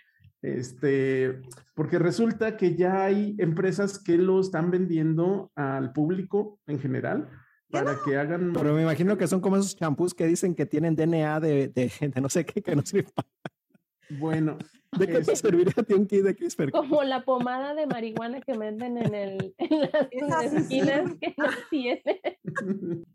[0.42, 1.40] Este,
[1.74, 7.28] porque resulta que ya hay empresas que lo están vendiendo al público en general
[7.70, 8.52] para que hagan.
[8.52, 11.90] Pero me imagino que son como esos champús que dicen que tienen DNA de, de,
[12.14, 13.28] de no sé qué, que no sirve para-
[14.18, 14.58] Bueno,
[14.98, 16.70] ¿De qué te Este- serviría a ti un kit de CRISPR?
[16.70, 21.46] Como la pomada de marihuana que venden en, el, en las sí esquinas que no
[21.70, 22.20] tiene.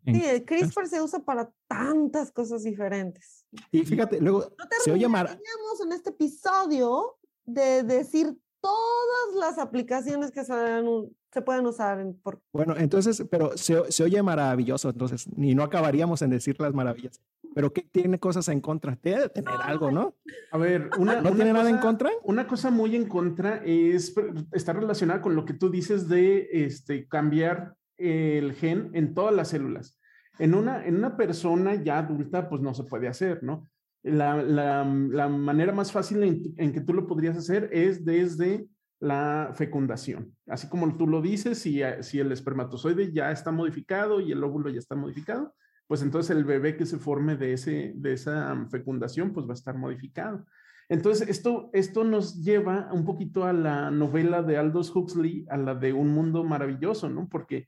[0.05, 3.45] Sí, el CRISPR se usa para tantas cosas diferentes.
[3.71, 5.37] Y fíjate, luego No se oye mar...
[5.83, 7.16] en este episodio
[7.47, 13.91] de decir todas las aplicaciones que se, pueden usar en, por Bueno, entonces, pero se,
[13.91, 17.21] se oye maravilloso, entonces, ni no acabaríamos en decir las maravillas.
[17.55, 18.99] Pero ¿qué tiene cosas en contra?
[19.01, 20.15] Debe de tener algo, ¿no?
[20.51, 22.11] a ver, una, ¿No una tiene nada en cosa- contra?
[22.23, 24.13] Una cosa muy en contra es,
[24.51, 29.47] está relacionada con lo que tú dices de este, cambiar el gen en todas las
[29.49, 29.97] células.
[30.39, 33.67] En una, en una persona ya adulta, pues no se puede hacer, ¿no?
[34.07, 36.23] La, la- la manera más fácil
[36.57, 38.67] en, que tú lo podrías hacer es desde
[38.99, 40.35] la fecundación.
[40.47, 44.69] Así como tú lo dices, si, si el espermatozoide ya está modificado y el óvulo
[44.69, 45.53] ya está modificado,
[45.87, 49.53] pues entonces el bebé que se forme de, ese, de esa fecundación, pues va a
[49.53, 50.45] estar modificado.
[50.89, 55.75] Entonces, esto, esto nos lleva un poquito a la novela de Aldous Huxley, a la
[55.75, 57.27] de Un Mundo Maravilloso, ¿no?
[57.29, 57.67] Porque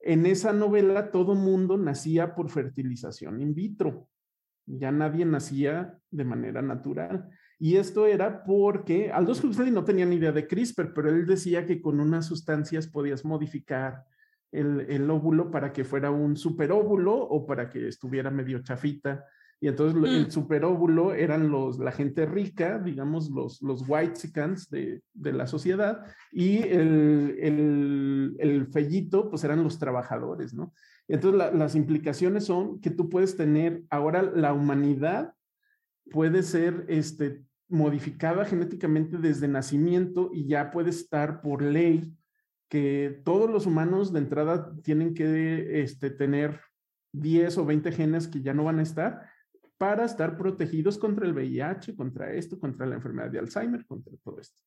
[0.00, 4.08] en esa novela todo mundo nacía por fertilización in vitro.
[4.78, 7.28] Ya nadie nacía de manera natural.
[7.58, 11.66] Y esto era porque Aldous Huxley no tenía ni idea de CRISPR, pero él decía
[11.66, 14.04] que con unas sustancias podías modificar
[14.52, 19.24] el, el óvulo para que fuera un superóvulo o para que estuviera medio chafita.
[19.62, 20.30] Y entonces lo- el Mm.
[20.30, 24.18] superóvulo eran los, la gente rica, digamos, los, los white
[24.70, 26.02] de, de la sociedad,
[26.32, 30.72] y el, el, el fellito, pues eran los trabajadores, ¿no?
[31.10, 35.34] Entonces la- las implicaciones son que tú puedes tener, ahora la humanidad
[36.10, 42.16] puede ser este, modificada genéticamente desde nacimiento y ya puede estar por ley
[42.68, 46.60] que todos los humanos de entrada tienen que este, tener
[47.12, 49.22] 10 o 20 genes que ya no van a estar
[49.80, 54.38] para estar protegidos contra el VIH, contra esto, contra la enfermedad de Alzheimer, contra todo
[54.38, 54.60] esto.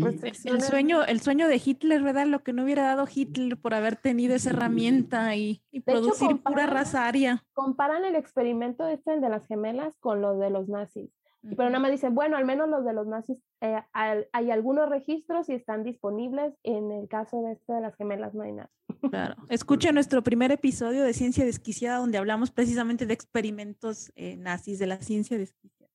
[0.00, 2.26] Y- El sueño, el sueño de Hitler, ¿verdad?
[2.26, 6.42] Lo que no hubiera dado Hitler por haber tenido esa herramienta y, y hecho, producir
[6.42, 7.44] pura raza aria.
[7.52, 11.12] Comparan el experimento este el de las gemelas con los de los nazis.
[11.42, 14.88] Pero nada más dicen, bueno, al menos los de los nazis, eh, al- hay algunos
[14.88, 16.54] registros y están disponibles.
[16.64, 18.70] En el caso de este de las gemelas no hay nada.
[19.08, 19.36] Claro.
[19.48, 24.86] Escucha nuestro primer episodio de Ciencia Desquiciada, donde hablamos precisamente de experimentos eh, nazis, de
[24.88, 25.90] la ciencia desquiciada.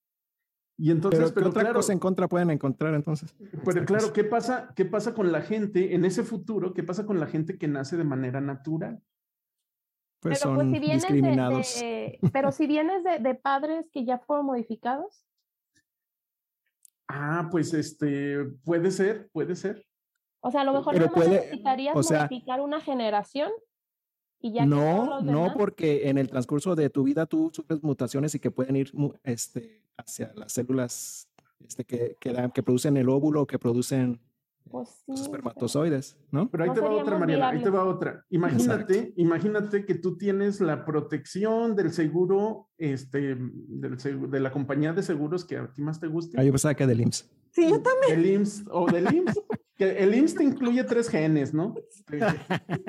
[0.78, 3.36] Y entonces, Pero, ¿qué pero, otra claro, cosa en contra pueden encontrar entonces?
[3.64, 4.12] pero claro.
[4.12, 6.74] ¿qué pasa, ¿qué pasa con la gente en ese futuro?
[6.74, 9.00] ¿Qué pasa con la gente que nace de manera natural?
[10.20, 11.80] Pues pero son pues si vienes de- discriminados.
[11.80, 15.26] de, pero si vienes de, de padres que ya fueron modificados,
[17.16, 19.86] Ah, pues este, puede ser, puede ser.
[20.42, 23.52] o sea, a lo mejor Pero puede- necesitarías o sea- modificar una generación
[24.42, 28.34] y ya No, no, demás- porque en el transcurso de tu vida tú sufres mutaciones
[28.36, 28.92] y que pueden ir
[29.24, 31.30] este, hacia las células
[31.66, 34.20] este, que, que, dan- que producen el óvulo, que producen
[34.70, 36.50] Pues sí, espermatozoides, ¿no?
[36.50, 38.26] Pero ahí No te va otra, Mariana, ahí te va otra.
[38.30, 44.94] Imagínate, imagínate que tú tienes la protección del seguro, este, del segu- de la compañía
[44.94, 46.40] de seguros que a ti más te guste.
[46.40, 47.30] Ah, yo pensaba que del IMSS.
[47.52, 48.22] Sí, yo también.
[48.22, 49.40] Del IMSS o del IMSS.
[49.76, 51.76] que el IMSS te incluye tres genes, ¿no?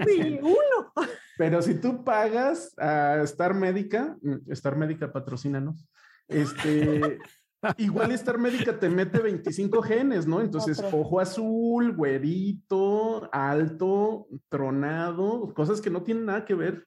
[0.06, 0.92] Sí, uno.
[1.36, 5.86] Pero si tú pagas a Star Médica, mm, Star Médica patrocínanos,
[6.28, 7.18] este,
[7.78, 10.40] igual Star Médica te mete 25 genes, ¿no?
[10.40, 11.00] Entonces, Otro.
[11.00, 16.86] ojo azul, güerito, alto, tronado, cosas que no tienen nada que ver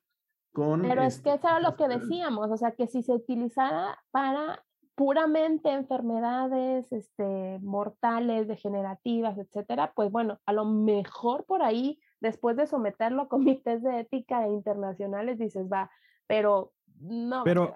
[0.53, 0.81] con...
[0.81, 3.13] Pero es que este, eso era lo que las- decíamos, o sea, que si se
[3.13, 4.63] utilizara para
[4.95, 12.65] puramente enfermedades este, mortales, degenerativas, etcétera, pues bueno, a lo mejor por ahí, después de
[12.65, 15.91] someterlo a comités de ética internacionales, dices, va,
[16.25, 17.43] pero no.
[17.43, 17.75] Pero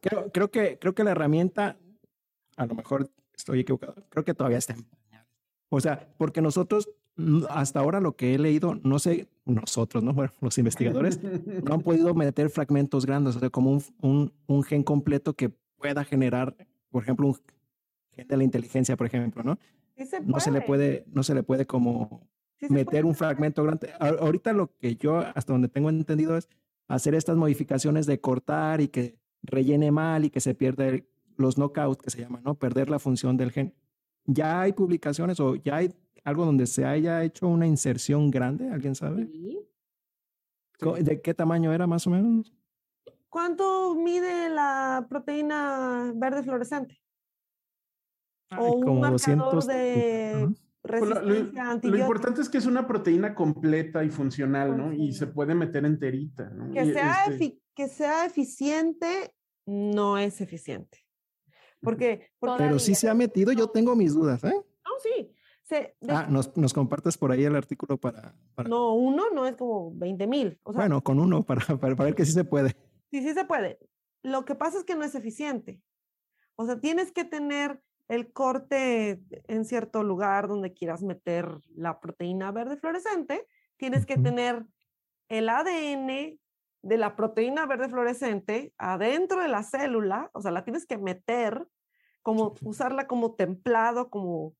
[0.00, 1.76] Creo, creo, que, creo que la herramienta,
[2.60, 4.86] a lo mejor estoy equivocado, creo que todavía está en
[5.70, 10.12] O sea, porque nosotros, mm, hasta ahora lo que he leído, no sé, nosotros, ¿no?
[10.14, 11.20] Bueno, los investigadores
[11.64, 15.48] no han podido meter fragmentos grandes, o sea, como un, un, un gen completo que
[15.78, 16.54] pueda generar,
[16.90, 17.36] por ejemplo, un
[18.12, 19.58] gen de la inteligencia, por ejemplo, ¿no?
[20.04, 22.28] se no se le puede, no se le puede como
[22.68, 23.90] meter un fragmento grande.
[23.98, 26.48] Ahorita lo que yo, hasta donde tengo entendido, es
[26.88, 30.84] hacer estas modificaciones de cortar y que rellene mal y que se pierda
[31.40, 32.54] los knockouts que se llaman, ¿no?
[32.54, 33.74] Perder la función del gen.
[34.26, 38.70] ¿Ya hay publicaciones o ya hay algo donde se haya hecho una inserción grande?
[38.70, 39.28] ¿Alguien sabe?
[41.00, 42.54] ¿De qué tamaño era más o menos?
[43.28, 47.00] ¿Cuánto mide la proteína verde fluorescente?
[48.58, 50.48] o un como 200 de
[50.82, 51.02] pues
[51.82, 54.94] lo, importante es que es una proteína completa y funcional, ¿no?
[54.94, 56.72] Y se puede meter enterita, ¿no?
[56.72, 59.34] Que, sea, este que sea eficiente,
[59.66, 61.04] no es eficiente.
[61.80, 64.54] Porque, Pero sí se ha metido, yo tengo mis dudas, ¿eh?
[64.54, 65.32] No, sí.
[66.08, 68.34] ah, nos, nos, compartes por ahí el artículo para...
[68.68, 70.60] No, uno no es como 20 mil.
[70.64, 72.70] bueno, con uno, para, para, para ver que sí se puede.
[73.10, 73.78] Sí, sí se puede.
[74.22, 75.80] Lo que pasa es que no es eficiente.
[76.56, 82.50] O sea, tienes que tener el corte en cierto lugar donde quieras meter la proteína
[82.50, 83.46] verde fluorescente.
[83.76, 84.66] Tienes que tener
[85.28, 86.39] el ADN
[86.82, 91.66] de la proteína verde fluorescente adentro de la célula, o sea, la tienes que meter,
[92.22, 94.54] como usarla como templado, como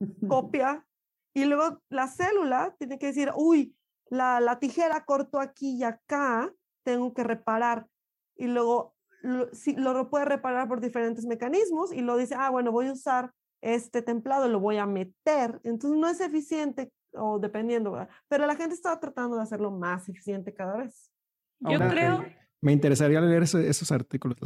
[0.28, 0.86] copia,
[1.34, 3.76] y luego la célula tiene que decir, uy,
[4.06, 7.86] la, la tijera cortó aquí y acá, tengo que reparar.
[8.36, 12.72] Y luego lo, si, lo puede reparar por diferentes mecanismos y lo dice, ah, bueno,
[12.72, 15.60] voy a usar este templado, lo voy a meter.
[15.62, 20.54] Entonces no es eficiente o dependiendo, pero la gente está tratando de hacerlo más eficiente
[20.54, 21.10] cada vez.
[21.60, 22.24] Yo creo...
[22.62, 24.36] Me interesaría leer esos artículos.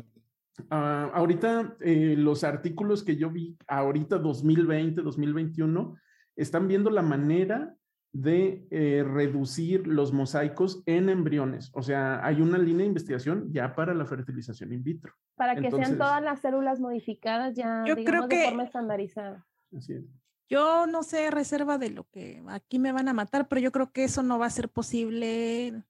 [0.70, 5.96] Uh, ahorita eh, los artículos que yo vi, ahorita 2020, 2021,
[6.36, 7.74] están viendo la manera
[8.12, 11.70] de eh, reducir los mosaicos en embriones.
[11.74, 15.12] O sea, hay una línea de investigación ya para la fertilización in vitro.
[15.34, 19.44] Para que sean todas las células modificadas ya yo creo que, de forma estandarizada.
[19.76, 20.04] Así es.
[20.48, 23.90] Yo no sé reserva de lo que aquí me van a matar, pero yo creo
[23.90, 25.82] que eso no va a ser posible.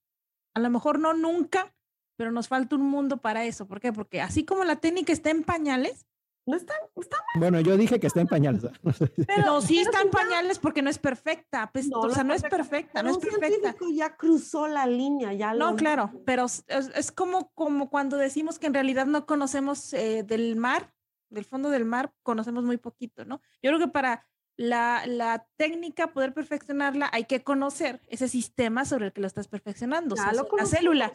[0.54, 1.74] A lo mejor no nunca,
[2.16, 3.66] pero nos falta un mundo para eso.
[3.66, 3.92] ¿Por qué?
[3.92, 6.06] Porque así como la técnica está en pañales,
[6.46, 8.64] no está, está Bueno, yo dije que está en pañales.
[9.26, 11.70] Pero no, sí está en pañales porque no es perfecta.
[11.72, 13.74] Pues, no, o sea, no es perfecta, no es perfecta.
[13.94, 18.74] ya cruzó la línea, ya No, claro, pero es, como, como cuando decimos que en
[18.74, 20.92] realidad no conocemos eh, del mar,
[21.30, 23.40] del fondo del mar, conocemos muy poquito, ¿no?
[23.62, 24.26] Yo creo que para
[24.56, 29.48] la, la, técnica, poder perfeccionarla, hay que conocer ese sistema sobre el que lo estás
[29.48, 30.14] perfeccionando.
[30.16, 31.12] la célula.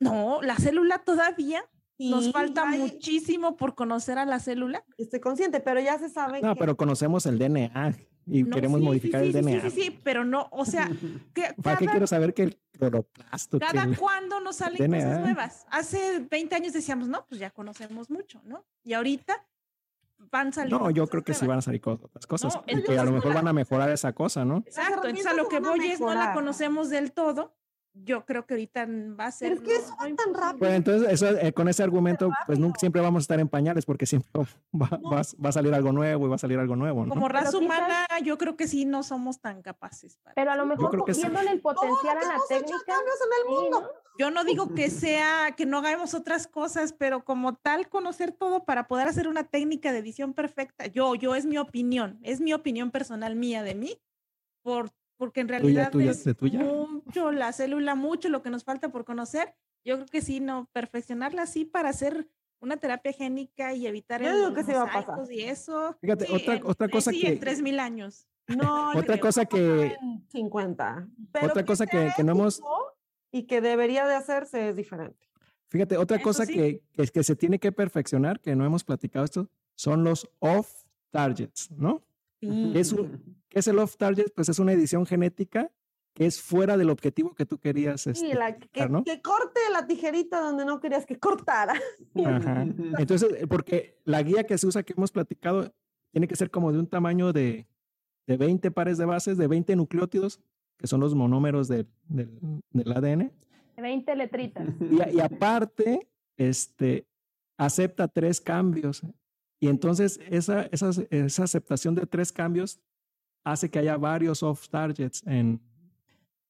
[0.00, 1.64] No, la célula todavía
[1.98, 4.84] nos falta muchísimo por conocer a la célula.
[4.98, 6.40] Estoy consciente, pero ya se sabe.
[6.40, 7.96] No, pero conocemos el DNA
[8.26, 9.62] y queremos modificar el DNA.
[9.62, 10.90] Sí, sí, sí, pero no, o sea,
[11.62, 13.58] ¿para qué quiero saber que el cloroplasto?
[13.58, 15.66] Cada cuándo nos salen cosas nuevas.
[15.70, 18.64] Hace 20 años decíamos, no, pues ya conocemos mucho, ¿no?
[18.84, 19.44] Y ahorita
[20.30, 20.84] van saliendo.
[20.84, 23.34] No, yo creo que sí van a salir otras cosas, y que a lo mejor
[23.34, 24.58] van a mejorar esa cosa, ¿no?
[24.66, 27.54] Exacto, entonces a lo que voy es no la conocemos del todo
[27.94, 28.86] yo creo que ahorita
[29.18, 29.52] va a ser.
[29.52, 30.58] es que eso no, tan rápido.
[30.58, 33.84] Pues entonces, eso, eh, con ese argumento, pues nunca, siempre vamos a estar en pañales
[33.84, 34.30] porque siempre
[34.72, 37.04] va, va, va, a salir algo nuevo y va a salir algo nuevo.
[37.04, 37.12] ¿no?
[37.12, 40.18] Como raza humana, yo creo que sí no somos tan capaces.
[40.34, 42.92] pero a lo mejor viéndole el potencial a la técnica.
[42.92, 43.90] En el mundo.
[44.18, 48.64] Yo no digo que sea, que no hagamos otras cosas, pero como tal, conocer todo
[48.64, 50.86] para poder hacer una técnica de edición perfecta.
[50.86, 53.98] Yo, yo es mi opinión, es mi opinión personal mía de mí,
[54.62, 59.54] por porque en realidad es mucho la célula, mucho lo que nos falta por conocer.
[59.84, 62.28] Yo creo que sí, no, perfeccionarla así para hacer
[62.60, 65.30] una terapia génica y evitar el que se va a pasar.
[65.32, 65.96] y eso.
[66.00, 67.28] Fíjate, otra, otra cosa que...
[67.28, 68.28] en 3000 años.
[68.48, 69.96] No, otra cosa que...
[70.28, 71.08] 50.
[71.42, 72.62] otra cosa que, que, no hemos...
[73.30, 75.28] Y que debería de hacerse es diferente.
[75.68, 79.48] Fíjate, otra cosa que, es que se tiene que perfeccionar, que no hemos platicado esto,
[79.74, 82.02] son los off targets, ¿no?
[82.42, 84.32] Es un, ¿Qué es el off target?
[84.34, 85.70] Pues es una edición genética
[86.14, 88.06] que es fuera del objetivo que tú querías.
[88.06, 91.74] Este, sí, la, que, corte la tijerita donde no querías que cortara.
[92.24, 92.62] Ajá.
[92.98, 95.72] Entonces, eh, porque la guía que se usa, que hemos platicado,
[96.10, 97.66] tiene que ser como de un tamaño de,
[98.26, 100.40] de 20 pares de bases, de 20 nucleótidos,
[100.76, 103.32] que son los monómeros del, del ADN.
[103.76, 104.68] 20 letritas.
[104.80, 107.06] Y, y aparte, este,
[107.56, 109.02] acepta tres cambios.
[109.62, 112.80] Y entonces esa, esa, esa aceptación de tres cambios
[113.44, 115.60] hace que haya varios off targets en,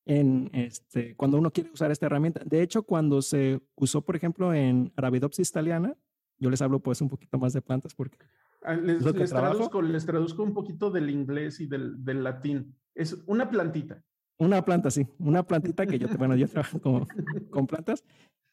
[0.06, 2.40] en este, cuando uno quiere usar esta herramienta.
[2.46, 5.94] De hecho, cuando se usó, por ejemplo, en Arabidopsis italiana,
[6.38, 8.16] yo les hablo pues un poquito más de plantas porque...
[8.62, 12.74] Ah, les, les, traduzco, les, traduzco, un poquito del inglés y del, del, latín.
[12.94, 14.02] Es una plantita.
[14.38, 15.06] Una planta, sí.
[15.18, 17.06] Una plantita que yo, bueno, yo trabajo con,
[17.50, 18.04] con plantas.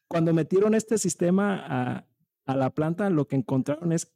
[0.06, 2.06] Cuando metieron este sistema a,
[2.44, 4.12] a la planta, lo que encontraron es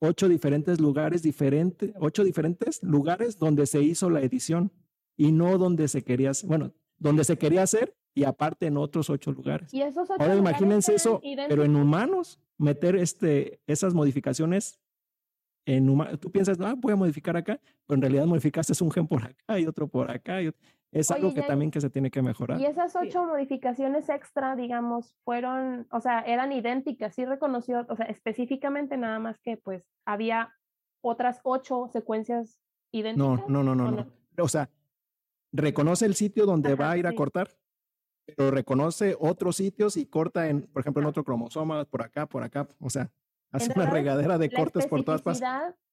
[0.00, 4.72] ocho diferentes lugares diferentes, ocho diferentes lugares donde se hizo la edición
[5.16, 9.32] y no donde se quería, bueno, donde se quería hacer y aparte en otros ocho
[9.32, 9.72] lugares.
[9.72, 14.80] ¿Y esos Ahora imagínense eso, pero en humanos, meter este, esas modificaciones
[15.66, 16.18] en humanos.
[16.18, 19.58] Tú piensas, ah, voy a modificar acá, pero en realidad modificaste un gen por acá
[19.58, 20.42] y otro por acá.
[20.42, 20.50] Y
[20.90, 22.60] Es algo que también que se tiene que mejorar.
[22.60, 28.06] Y esas ocho modificaciones extra, digamos, fueron, o sea, eran idénticas, sí reconoció, o sea,
[28.06, 30.54] específicamente nada más que pues había
[31.02, 32.60] otras ocho secuencias
[32.90, 33.48] idénticas.
[33.48, 34.06] No, no, no, no, no.
[34.42, 34.70] O sea,
[35.52, 37.50] reconoce el sitio donde va a ir a cortar,
[38.24, 42.42] pero reconoce otros sitios y corta en, por ejemplo, en otro cromosoma, por acá, por
[42.42, 43.10] acá, o sea,
[43.52, 45.42] hace una regadera de cortes por todas partes.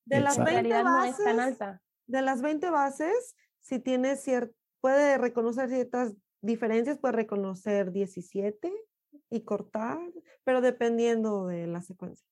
[0.06, 1.60] De las 20 bases,
[2.08, 4.56] de las 20 bases, si tiene cierto,
[4.86, 8.72] puede reconocer ciertas diferencias, puede reconocer 17
[9.32, 9.98] y cortar,
[10.44, 12.28] pero dependiendo de la secuencia.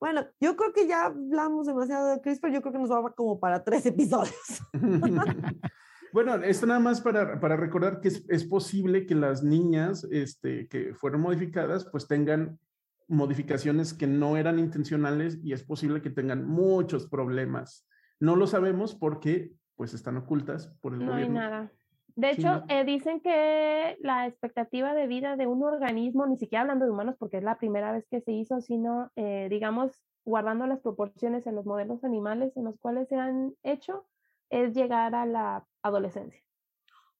[0.00, 3.38] Bueno, yo creo que ya hablamos demasiado de CRISPR, yo creo que nos va como
[3.38, 4.34] para tres episodios.
[6.12, 10.66] Bueno, esto nada más para, para recordar que es, es, posible que las niñas este,
[10.66, 12.58] que fueron modificadas pues tengan
[13.06, 17.86] modificaciones que no eran intencionales y es posible que tengan muchos problemas.
[18.18, 21.34] No lo sabemos porque pues están ocultas por el no gobierno.
[21.34, 21.72] No hay nada.
[22.16, 26.86] De hecho, eh, dicen que la expectativa de vida de un organismo, ni siquiera hablando
[26.86, 30.80] de humanos porque es la primera vez que se hizo, sino, eh, digamos, guardando las
[30.80, 34.06] proporciones en los modelos animales en los cuales se han hecho,
[34.48, 36.40] es llegar a la adolescencia.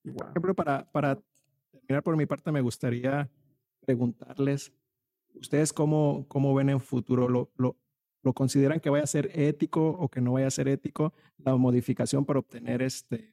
[0.03, 1.19] Por ejemplo, para, para
[1.71, 3.29] terminar por mi parte, me gustaría
[3.85, 4.73] preguntarles,
[5.35, 7.29] ¿ustedes cómo, cómo ven en futuro?
[7.29, 7.77] ¿Lo, lo,
[8.27, 11.55] ¿Lo consideran que vaya a ser ético o que no vaya a ser ético la
[11.55, 13.33] modificación para obtener este,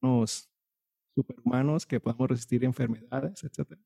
[0.00, 0.48] unos
[1.12, 3.80] superhumanos que podamos resistir enfermedades, etcétera?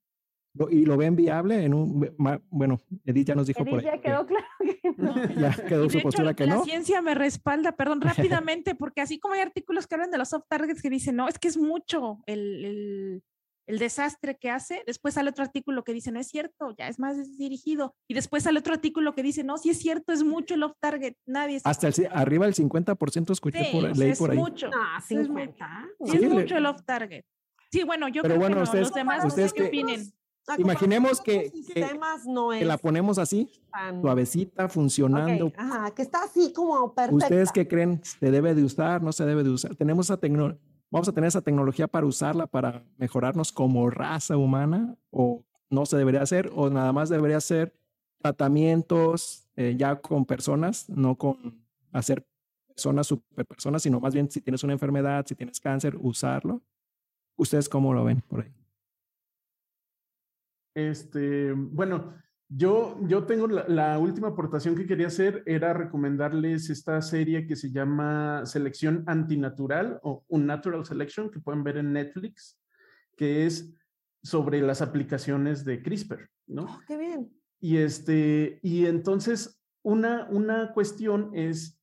[0.71, 2.15] y lo ven viable en un
[2.51, 5.89] bueno Edith ya nos dijo Edith por ahí ya quedó claro que no ya quedó
[5.89, 9.41] su postura hecho, que la no ciencia me respalda perdón rápidamente porque así como hay
[9.41, 12.67] artículos que hablan de los soft targets que dicen no es que es mucho el,
[12.67, 13.25] el,
[13.67, 16.99] el desastre que hace después sale otro artículo que dice no es cierto ya es
[16.99, 20.55] más dirigido y después sale otro artículo que dice no sí es cierto es mucho
[20.55, 24.31] el off target nadie hasta el, arriba del 50% escuché sí, por, leí es por
[24.33, 25.67] ahí mucho es 50.
[25.99, 27.25] mucho, sí, es mucho el off target
[27.71, 28.65] sí bueno yo Pero creo bueno, que no.
[28.65, 30.13] ustedes- los demás ustedes no qué que- opinen
[30.49, 31.87] A Imaginemos que- que-
[32.27, 37.27] no que la ponemos así tan- suavecita funcionando Ok, ajá, que está así como perfecta.
[37.27, 38.01] ¿Ustedes qué creen?
[38.03, 39.01] ¿Se debe de usar?
[39.05, 39.77] ¿No se debe de usar?
[39.77, 40.59] Tenemos esa tecnología,
[40.93, 45.97] vamos a tener esa tecnología para usarla para mejorarnos como raza humana o no se
[45.97, 47.75] debería hacer o nada más debería ser
[48.19, 52.27] tratamientos eh, ya con personas, no con hacer
[52.69, 56.63] personas super personas, sino más bien si tienes una enfermedad, si tienes cáncer, usarlo.
[57.37, 58.53] ¿Ustedes cómo lo ven por ahí?
[60.75, 62.15] Este, bueno,
[62.55, 67.57] yo, yo tengo la, la, última aportación que quería hacer era recomendarles esta serie que
[67.57, 72.61] se llama Selección Antinatural o Unnatural Selection que pueden ver en Netflix,
[73.17, 73.75] que es
[74.23, 76.65] sobre las aplicaciones de CRISPR, ¿no?
[76.65, 77.33] Oh, qué bien.
[77.61, 81.81] Y este, y entonces una, una cuestión es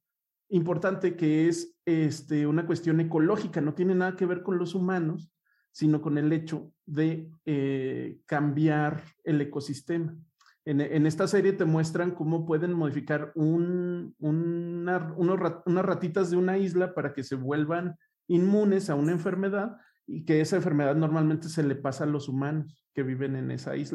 [0.50, 5.32] importante que es este, una cuestión ecológica, no tiene nada que ver con los humanos,
[5.72, 10.18] sino con el hecho de eh, cambiar el ecosistema.
[10.70, 15.02] En, esta serie te muestran cómo pueden modificar unas
[15.82, 17.96] ratitas de una isla para que se vuelvan
[18.28, 22.86] inmunes a una enfermedad y que esa enfermedad normalmente se le pasa a los humanos
[22.94, 23.88] que viven en esa isla.